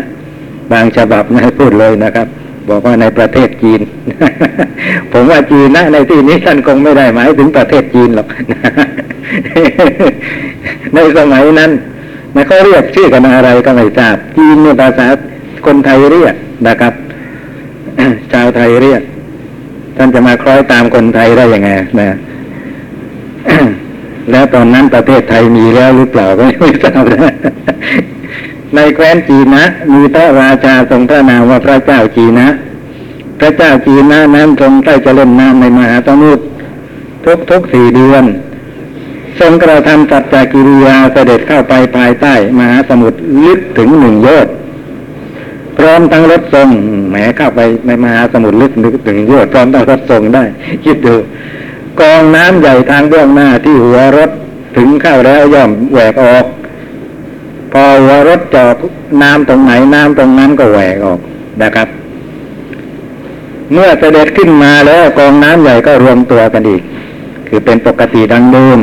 [0.71, 2.27] บางฉบับไม่ให้พูดเลยนะครับ
[2.69, 3.81] บอกว่าในประเทศจีน
[5.11, 8.27] ผมว่าจีนนะ ในที่นี้ท่านคงไม่ได้หมายถึงประเทศจีนหรอก
[10.93, 11.71] ในสมัยนั้น
[12.35, 15.07] มันเขาเรียกชื่อกันอะไรก็ไม่ทราบจีนเนี่ยภาษา
[15.65, 16.35] คนไทยเรียก
[16.67, 16.93] นะครับ
[18.31, 19.01] ชาวไทยเรียก
[19.97, 21.69] ท่านจะมาคล้อยตามคนไทยได้ยังไง
[21.99, 22.09] นะ
[24.31, 27.33] แล้วตอนนั้นประเทศไทยมีแล้วหรือเปล่าก็ไม่ทราบนะ
[28.75, 29.63] ในแคว้นจีนะ
[29.93, 32.47] มีพระราชาทรงพระนามว่าพระเจ้าจีนะ
[33.39, 36.43] พระเจ้าจีนะนั้นทรงใกล้จะเล่นน้ำในมหาสมุทร
[37.25, 38.23] ทุกทุกๆสี่เดือน
[39.39, 44.53] ทรงกระทำสัจจกิริยาเสด็จเข้าไปภายใต้มหาสมุทรลึกถึงหนึ่งโยชน์
[45.77, 46.69] พร้อมทั้งรถทรง
[47.09, 48.71] แหมเข้าไปในมหาสมุทรลึก
[49.07, 50.43] ถึงโยชน์พร้อมทั้งรถทรงได้
[50.83, 51.15] คิดดู
[51.99, 54.29] กองน้ำใหญ่ทางเบื้องหน้าที่หัวรถ
[54.77, 56.45] ถึงเข้าแล้วย่อมแหวกออก
[57.71, 58.75] พอหัวรถจอด
[59.21, 61.19] น้ำตรงไหนน้ำตรงนั้นก็แหวกออก
[61.63, 61.87] นะครับ
[63.73, 66.81] เมื่อเสด็จขึ้นมาแล้วกองน้ำใหญ่ก็รวมตัวกันอีก
[67.47, 68.79] คือเป็นปกติดังเดิม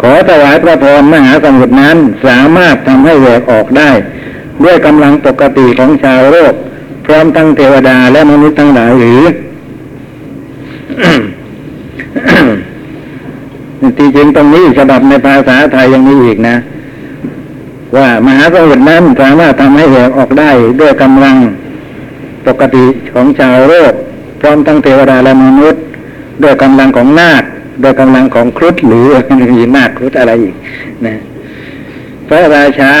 [0.00, 1.96] ขอถวายพระพรมหาสมุทรนั้น
[2.26, 3.90] สามารถทำให้แหวกออกได้
[4.64, 6.54] ด้วยกำลังปกติของชาวโลก
[7.06, 9.22] พร้อมทั้งเทวดาและมนุษย์ทั้งหลายหรือ
[13.98, 16.56] ที่จริงตรงนี้ฉบับในภาษาไทยยังมีอีกนะ
[17.96, 21.36] ว่ามหาสมุทรนั้นสามารถทำให้แหวกออกได้ด้วยกำลัง
[22.46, 22.84] ปกติ
[23.14, 23.92] ของชาวโลก
[24.40, 25.82] พร้อมทั้งเทวดาและมนุษย์
[26.42, 27.44] ด้วยกำลังของนาค
[27.82, 29.06] ด้วยกำลังของครุฑหรือ
[29.56, 30.54] มีนาครุฑอะไรอีก
[31.06, 31.14] นะ
[32.28, 32.92] พระราชา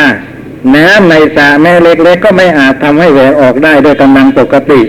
[0.76, 4.80] น้ำในสระแม่เล็กๆก็ไม่อาจทำให้แหวกออกได้ด้วยกำลังปกติ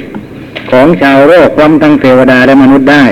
[0.72, 3.04] ของชาวโลกพร้อมทั้งเทวดาและมนุษย์ได้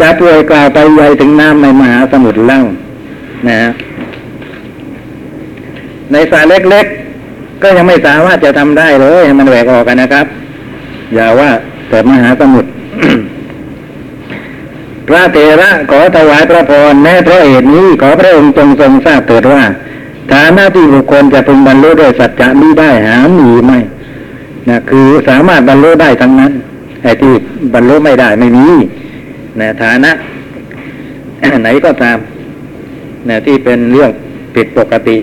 [0.00, 2.62] จะป่วยกล่าวไปใหญ่ถึงน้ำในมหาสมุทรเล่า
[3.48, 3.70] นะฮะ
[6.12, 10.26] ในสระเล็กๆ ก็ยังไม่สามารถจะทำได้เลย มันแหวกออกกันนะครับ
[11.14, 11.50] อย่าว่า
[11.88, 12.68] แต่มหาสมุทร
[15.10, 19.62] พระเถระขอถวายพระพรแม้เพราะเหตุนี้ขอพระองค์จงทรงทราบเถิดว่า
[20.32, 23.72] ฐานะที่บุคคลจะพึงบรรลุด้วยสัจจะนี้ได้หามีไหม
[24.68, 26.52] นะคือสามารถบรรลุได้ทั้งนั้น
[27.02, 27.32] ไอ้ที่
[27.74, 28.66] บรรลุไม่ได้ไม่มี
[29.60, 30.10] นะฐานะ
[31.62, 32.18] ไหนก็ตาม
[33.28, 34.10] นะที่เป็นเรื่อง
[34.54, 35.16] ผิดปกติ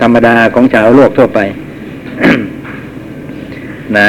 [0.00, 1.38] ธรรมดาของชาวโลกทั่วไป
[3.98, 4.08] นะ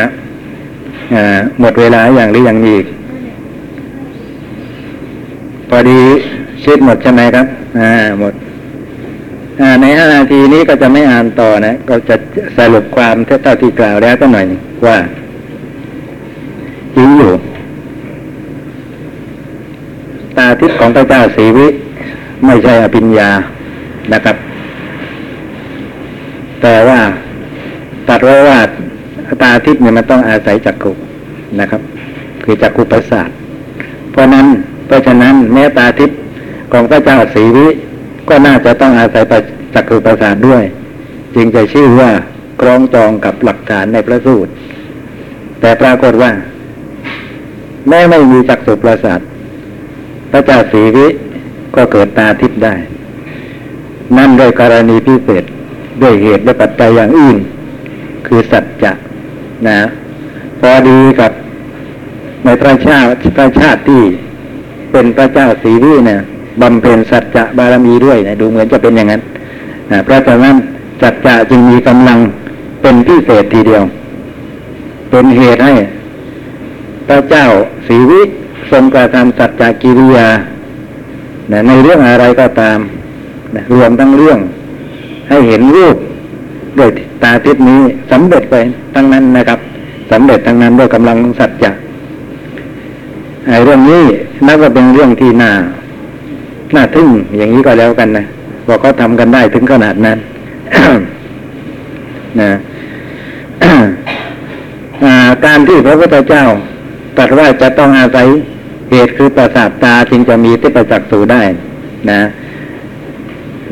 [1.59, 2.87] หมดเวลาอย่างหรือยังมีอีก
[5.69, 5.99] พอดี
[6.63, 7.45] ชีดหมดใช่ไหมครับ
[7.79, 8.33] อ่า หมด
[9.61, 12.15] อ่า ในห้านาทีนี้ก็จะไม่อ่านต่อนะ ก็จะ
[12.57, 14.45] สรุปความเท่าที่กล่าวแล้วก็หน่อย
[14.87, 14.97] ว่า
[16.95, 17.33] จริงอยู่
[20.37, 21.67] ตาทิพย์ของพระเจ้าศรีวิ
[22.45, 23.29] ไม่ใช่อภิญญา
[24.13, 24.35] นะครับ
[26.61, 26.99] แต่ว่า
[28.09, 28.59] ตัดไว้ว่า
[29.41, 30.93] ตาทิพย์เนี่ยมันต้องอาศัยจักรุ
[31.59, 31.81] นะครับ
[32.43, 33.29] คือจักรุประสาท
[34.11, 34.45] เพราะนั้น
[34.87, 36.19] เพราะฉะนั้นแม้ตาทิพย์
[36.71, 37.67] ของพระเจ้าศรีวิ
[38.29, 39.23] ก็น่าจะต้องอาศัย
[39.73, 40.63] จักรุประสาทด้วย
[41.35, 42.11] จึงจะชื่อว่า
[42.61, 44.51] คล้องจองกับหลักฐานในพระสูตร
[45.59, 46.31] แต่ปรากฏว่า
[47.89, 49.19] แม้ไม่มีจักรุประสาท
[50.31, 51.07] พระเจ้าศรีวิ
[51.75, 52.73] ก็เกิดตาทิพย์ได้
[54.17, 55.43] นั่นโดยกรณีพิเศษ
[56.01, 57.37] ด้วยเหตุและปัจจัยอย่างอื่น
[58.27, 58.91] คือสัจจะ
[59.67, 59.79] นะ
[60.61, 61.31] พอดีกับ
[62.45, 63.07] ในพระชาติ
[63.37, 64.01] พระชาติที่
[64.91, 66.19] เป็นพระเจ้าศรีวิเนี่ย
[66.61, 69.21] บำเพ็ญสัจจะบารมีด้วยนะดูเหมือนจะเป็นอย่างนั้น
[69.91, 70.55] นะเพราะฉะนั้น
[71.01, 72.19] สัจจะจึงมีกำลัง
[72.81, 73.83] เป็นพิเศษทีเดียว
[75.09, 75.73] เป็นเหตุให้
[77.07, 77.45] พระเจ้า
[77.87, 78.21] ศรีวิ
[78.71, 80.27] ทรงกระทำสัจจะกิริยา
[81.51, 82.77] นะในเรื่องอะไรก็ตาม
[83.55, 84.39] นะรวมทั้งเรื่อง
[85.29, 85.95] ให้เห็นรูป
[86.77, 86.89] ด้วย
[87.23, 87.81] ตาทิพนี้
[88.11, 88.55] สำเร็จไป
[88.95, 89.59] ทั้งนั้นนะครับ
[90.11, 91.71] สำเร็จทั้งนั้นด้วยกำลังสัจจะ
[93.47, 94.03] ไอ้เรื่องนี้
[94.47, 95.51] นับว่าเป็นเรื่องที่น่า
[96.75, 98.25] น่าทึ่งอย่างนี้ก็แล้วกันนะ
[98.67, 100.17] ว่าเขาทำกันได้ถึงขนาดนั้น
[102.41, 102.51] นะ
[105.45, 106.45] การที่พระพุทธเจ้า
[107.17, 108.27] ตรัสว่าจะต้องอาศัย
[108.89, 111.41] เหตุคือประสาทตาจึงจะมีที่ประจักษ์สูได้
[112.11, 112.21] นะ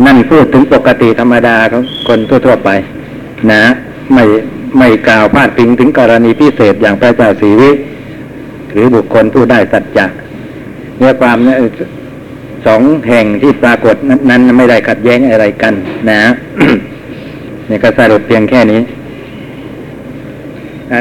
[0.06, 2.70] นั่นพูดถึงปกติธรรมดาของคนทั่วๆไป
[3.52, 3.64] นะ
[4.14, 4.24] ไม่
[4.78, 7.72] ไม่กล่าวพาดพิงถึงกรณีพิเศษอย่างพระเจ้าศรีวิ
[8.76, 10.06] หรือบุคคลผู้ได้สัจจะ
[10.98, 11.54] เนื้อความนี่
[12.66, 13.96] สองแห่งที่ปรากฏ
[14.30, 15.74] นั้นไม่ได้ขัดแย้งอะไรกัน
[16.12, 16.22] นะ
[17.70, 18.82] นี่ก็สรุปเพียงแค่นี้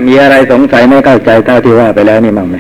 [0.07, 2.57] มีอะไรสงสัยไม่เข้าใจเท่าที่ว่าไปแล้วนี่มั้งไหม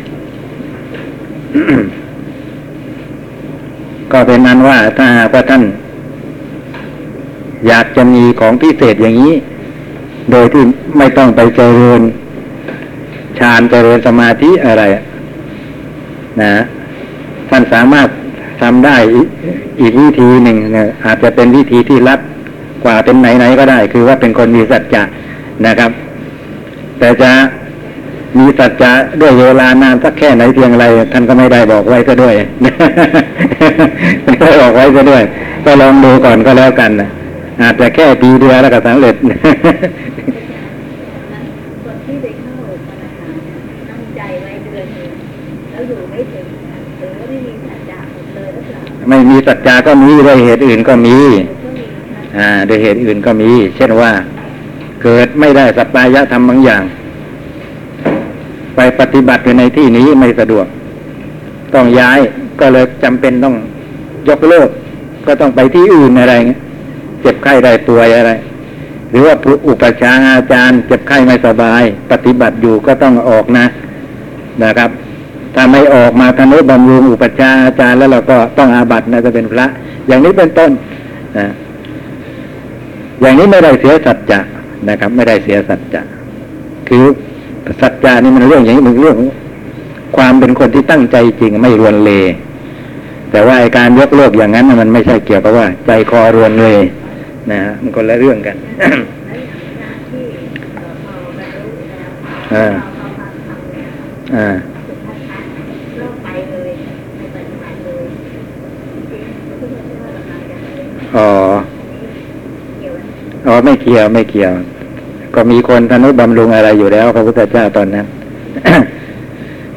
[4.13, 5.63] ก็เป็นนั้นว่าถ้าหากว่าท่าน
[7.69, 9.35] อยากจะมีของพิเศษอย่างนี้
[10.31, 10.63] โดยที่
[10.99, 12.01] ไม่ต้องไปเจริญ
[13.39, 14.83] ฌานเจริญสมาธิอะไร
[16.43, 16.55] นะ
[17.51, 18.09] ท่านสามารถ
[18.63, 18.97] ทำได้
[19.81, 22.21] อีกวิธีหนึ่งนะอาจจะเป็นวิธีที่ลัด
[22.85, 25.03] กว่าเป็นไหนๆก็ได้ คือว่าเป็นคนมีสัจจะ
[25.67, 25.91] นะครับ
[26.99, 27.31] แต่จะ
[28.39, 32.35] มีสัจจะด้วยเวลานานสักแค่ไหนเพียงไรท่านก็ไม่ได้บอกไว้ก็ด้วย
[34.25, 35.23] ไม่ได้บอกไว้ก็ด้วย
[35.65, 37.09] ก็ลองดูก่อนก็แล้วกันนะ
[37.63, 39.15] อาจจะแค่ปีเดียวแล้วก็สำเร็จ
[41.85, 42.57] คนที่ไปเข้า
[42.89, 43.37] ธนาคาร
[43.91, 45.13] ตั้งใจไว้เดือนหนึง
[45.71, 46.47] แล้วอยู่ไม่ถึง
[46.99, 51.17] หรือว่าไม่มีสัจจะหมดเลยหรือเปล่า ไม่มีสัจจาก็มีด้วยเหตุอื่นก็มี
[52.39, 54.13] อ่าด้วยเหตุอื่นก็มี เช่นว่า
[55.03, 56.83] เกิดไม่ได้สัปปายะทำบางอย่าง
[58.77, 60.67] ไปปฏิบัติอยู่ในที่นี้ไม่สะดวก
[61.75, 62.19] ต้องย้าย
[62.61, 63.55] ก็เลยจำเป็นต้อง
[64.29, 64.69] ยกเลิก
[65.27, 66.61] ก็ต้องไปที่อื่นอะไรเงี้ย
[67.23, 68.33] เจ็บไข้ได้ป่วยอะไร
[69.11, 73.67] หรือว่าผู้อุปชฌาย์อาจารย์ เจ็บไข้ไม่สบาย ปฏิบัติอยู่ก็ต้องออกนะ
[74.65, 74.91] นะครับ
[75.55, 79.67] ถ้าไม่ออกมาทนุบำรุงอุปชาอาจารย์แล้วเราก็ต้องอาบัตินะจะเป็นพระ
[80.09, 80.71] อย่างนี้เป็นต้น
[81.39, 81.49] นะ
[83.21, 84.41] อย่างนี้ไม่ได้เสียสัจจะ
[84.89, 86.03] นะครับ ไม่ได้เสียสัจจะ
[86.89, 87.05] คือ
[87.81, 89.17] สัจจะนี่มันเรื่องอย่างนี้มันเรื่อง
[90.17, 92.11] ความเป็นคนที่ตั้งใจจริงไม่รวนเล
[93.31, 96.67] แต่ว่าการยกเลิกอย่างนั้นมันไม่ใช่เกี่ยวกับว่า ใจคอรวนเล
[97.51, 99.01] นะฮะมันคนละเรื่องกันอ่าง
[99.81, 100.25] การที่
[102.53, 102.75] เออ
[104.33, 104.49] พออ่า
[111.17, 111.27] อ๋อ
[113.47, 114.53] อ๋อไม่เกี่ยวไม่เกี่ยว
[115.35, 118.07] ก็มีคนทนุบำรุงอะไรอยู่แล้ว พระพุทธเจ้าตอนนั้น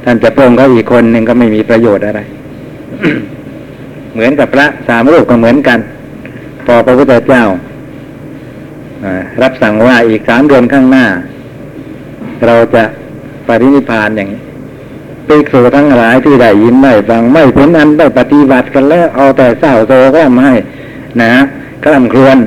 [0.03, 2.21] ท่านจะเพิ่มเขาอีกคนหนึ่งก็ไม่มีประโยชน์อะไร
[4.13, 5.79] เหมือนกับพระสามรูปก็เหมือนกัน
[6.65, 7.43] พอพระพุทธเจ้า
[9.41, 11.05] รับสั่งว่าอีกสามเดือนข้างหน้า
[12.45, 12.83] เราจะ
[13.47, 14.41] ปรินิพานอย่างนี้
[15.27, 20.49] ภิกษุทั้งหลายที่ได้ยินได้ฟังไม่เป็นอันได้ปฏิบัติกันแล้วเอาแต่เศร้าโศกก็ไม่
[21.21, 21.33] นะ
[21.83, 22.37] คร่ำครวญ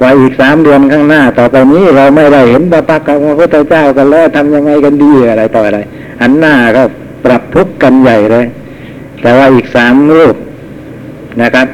[0.00, 5.78] ว่าอีกสามเดือนข้างหน้า ต่อไปนี้เราไม่ได้เห็นพระพักตร์ของพระพุทธเจ้ากันแล้วทำยังไงกันดีอะไรต่ออะไร
[6.20, 6.82] อันหน้าก็
[7.24, 8.46] ปรับทุกกันใหญ่เลย
[9.22, 10.36] แต่ว่าอีกสามรูป
[11.42, 11.66] นะครับ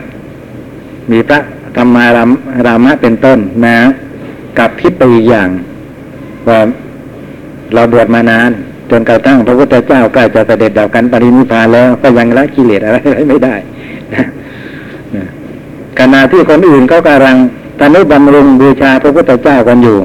[1.10, 1.38] มีพระ
[1.76, 2.30] ธรรมาราม
[2.66, 3.76] รามะเป็นต้นนะ
[4.58, 5.48] กับพิษไปอีกอย่าง
[6.48, 6.60] ว่า
[7.74, 8.50] เราบวชมานาน
[8.90, 12.96] จนกระทั่งพระพุทธเจ้าใกล้จะเสด็จดับกันปรินิพพานแล้วก็ยังละกิเลสอะไร
[13.28, 13.73] ไม่ได้นะนะ
[16.00, 17.36] ขณะที่คนอื่นเขากำลัง
[17.78, 19.96] ตอนนี้บำรุงบูชาพระพุทธเจ้ากันอยู่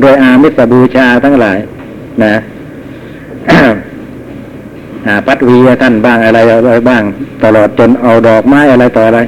[0.00, 1.58] โดยอามิสบูชาทั้งหลาย
[2.24, 2.34] นะ
[5.06, 7.02] หาปัดวีท่านบ้างอะไรอะไรบ้าง
[7.44, 9.20] ตลอดจนเอาดอกไม้อะไรต่ออะไร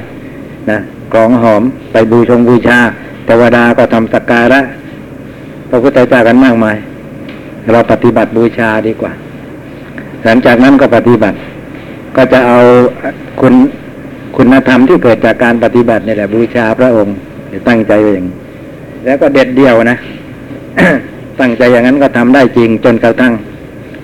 [0.69, 0.77] นะ
[1.13, 1.61] ของหอม
[1.91, 2.79] ไปบูชงบูชา
[3.25, 4.61] เทวดาก็ทำสักการะ
[5.69, 6.77] พระพุทธเจ้ากันมากมาย
[7.71, 9.11] เราปฏิบัติบูชาดีกว่า
[10.25, 11.37] หลังจากนั้นก็ปฏิบัติ
[12.15, 12.59] ก็จะเอา
[13.41, 13.53] คุณ
[14.35, 17.15] คุณธรรมที่เกิดจากการปฏิบัตินี่แหละ บูชาพระองค์
[17.67, 18.25] ตั้งใจอย่าง
[19.05, 19.97] แล้วก็เด็ดเดียวนะ
[21.41, 23.33] ตั้งใจอย่างนั้นก็ทำได้จริงจนกระทั่ง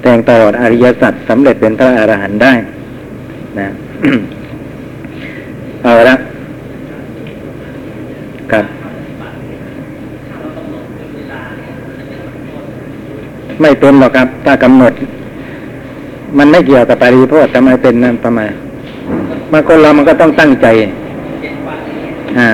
[0.02, 2.54] แทงตลอดอริยสัจสำเร็จเป็นพระอรหันต์ได้
[3.60, 3.68] นะ
[5.84, 6.16] เอาละ
[8.52, 8.66] ครับ
[13.62, 14.94] ไม่เป็นหรอกครับ ถ้ากำหนด
[16.38, 18.42] มันไม่เกี่ยวกับปริโภคทำไมเป็นนั่นทำไม
[19.52, 20.68] บางคนเรามันก็ต้องตั้งใจ
[22.40, 22.50] อ่า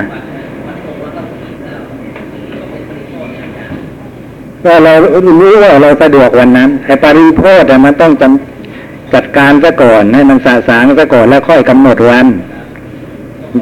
[4.66, 4.92] ว่าเรา
[5.40, 12.26] รู้ว่าเราสะดวกวันนั้นไอ้ปริโภคอะมันต้องจำจัดการซะก่อนให้มันสาสางซะก่อนแล้วค่อยกำหนดวัน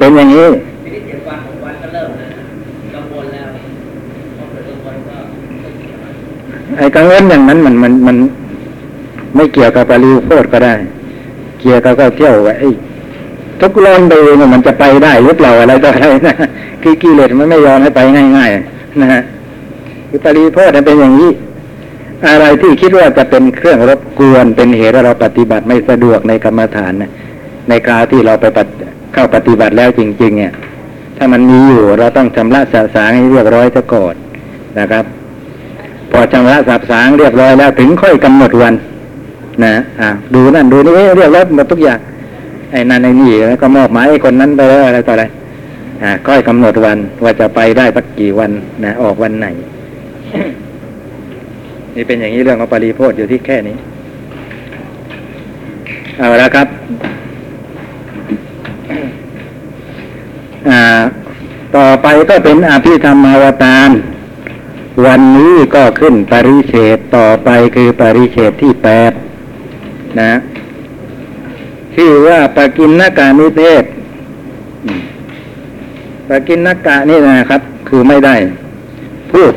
[0.00, 0.48] เป็นอย่างนี้
[0.82, 2.28] ทีนี้เจ็ดวันหกวันก็เงินะ
[2.94, 3.64] กังวลแล้วนี่
[4.36, 5.16] พอเกิดกังวลก็
[6.78, 8.16] ไอ้กังวลอย่างนั้นมันมันมัน
[9.36, 10.74] ไม่เกี่ยวกับปริโภคก็ได้
[11.60, 12.68] เกี่ยวกับก็เที่ยวไอ้
[13.62, 16.36] ทุลองดูเนี่ยมันจะไปได้หรือเปล่าอะไรต่ออะไรนะ
[16.82, 18.00] คือกิเลสมันไม่ยอมให้ไป
[18.36, 19.22] ง่ายๆนะฮะ
[20.08, 21.30] คือปริโภคเป็นอย่างนี้
[22.28, 27.10] อะไรที่คิดว่าจะเป็นเครื่องรบกวนเป็นเหตุเราปฏิบัติไม่สะดวกในกรรมฐานนะ
[27.68, 28.72] ในคราวที่เราไปปฏิ
[29.12, 30.52] เข้าปฏิบัติแล้วจริง ๆ เนี่ย
[31.16, 34.14] ถ้ามันมีอยู่เราต้องชำระสะสางให้เรียบร้อยซะก่อน
[34.78, 35.04] นะครับ
[36.10, 38.74] พอชำระสับสางเรียบร้อยแล้วถึงค่อยกำหนดวัน
[39.64, 41.98] นะอ่าดูนั่นดูนี่เรียบร้อยหมดทุกอย่าง
[42.72, 45.24] ไอ้นั่นไอ้นี่แล้วก็มอบหมายไอ้คนนั้นไปแล้วอะไรต่ออะไร
[46.02, 48.50] อ่าค่อยกำหนดวันว่าจะไปได้สักกี่วัน
[48.84, 49.46] นะออกวันไหน
[51.94, 53.76] นี่เป็นอย่างนี้เรื่องของปริโภคอยู่ที่แค่นี้
[56.18, 56.66] เอาละครับ
[61.76, 63.90] ต่อไปก็เป็นอภิธรรมาวตาร
[65.06, 69.12] วันนี้ก็ขึ้นปริเฉดต่อไปคือปริเฉดที่แปด
[70.20, 70.32] นะ
[71.94, 73.84] ชื่อว่าปากินนากานิเทศ
[76.28, 78.34] ปากินนากานี่นะครับ คือไม่ได้
[79.32, 79.52] พูด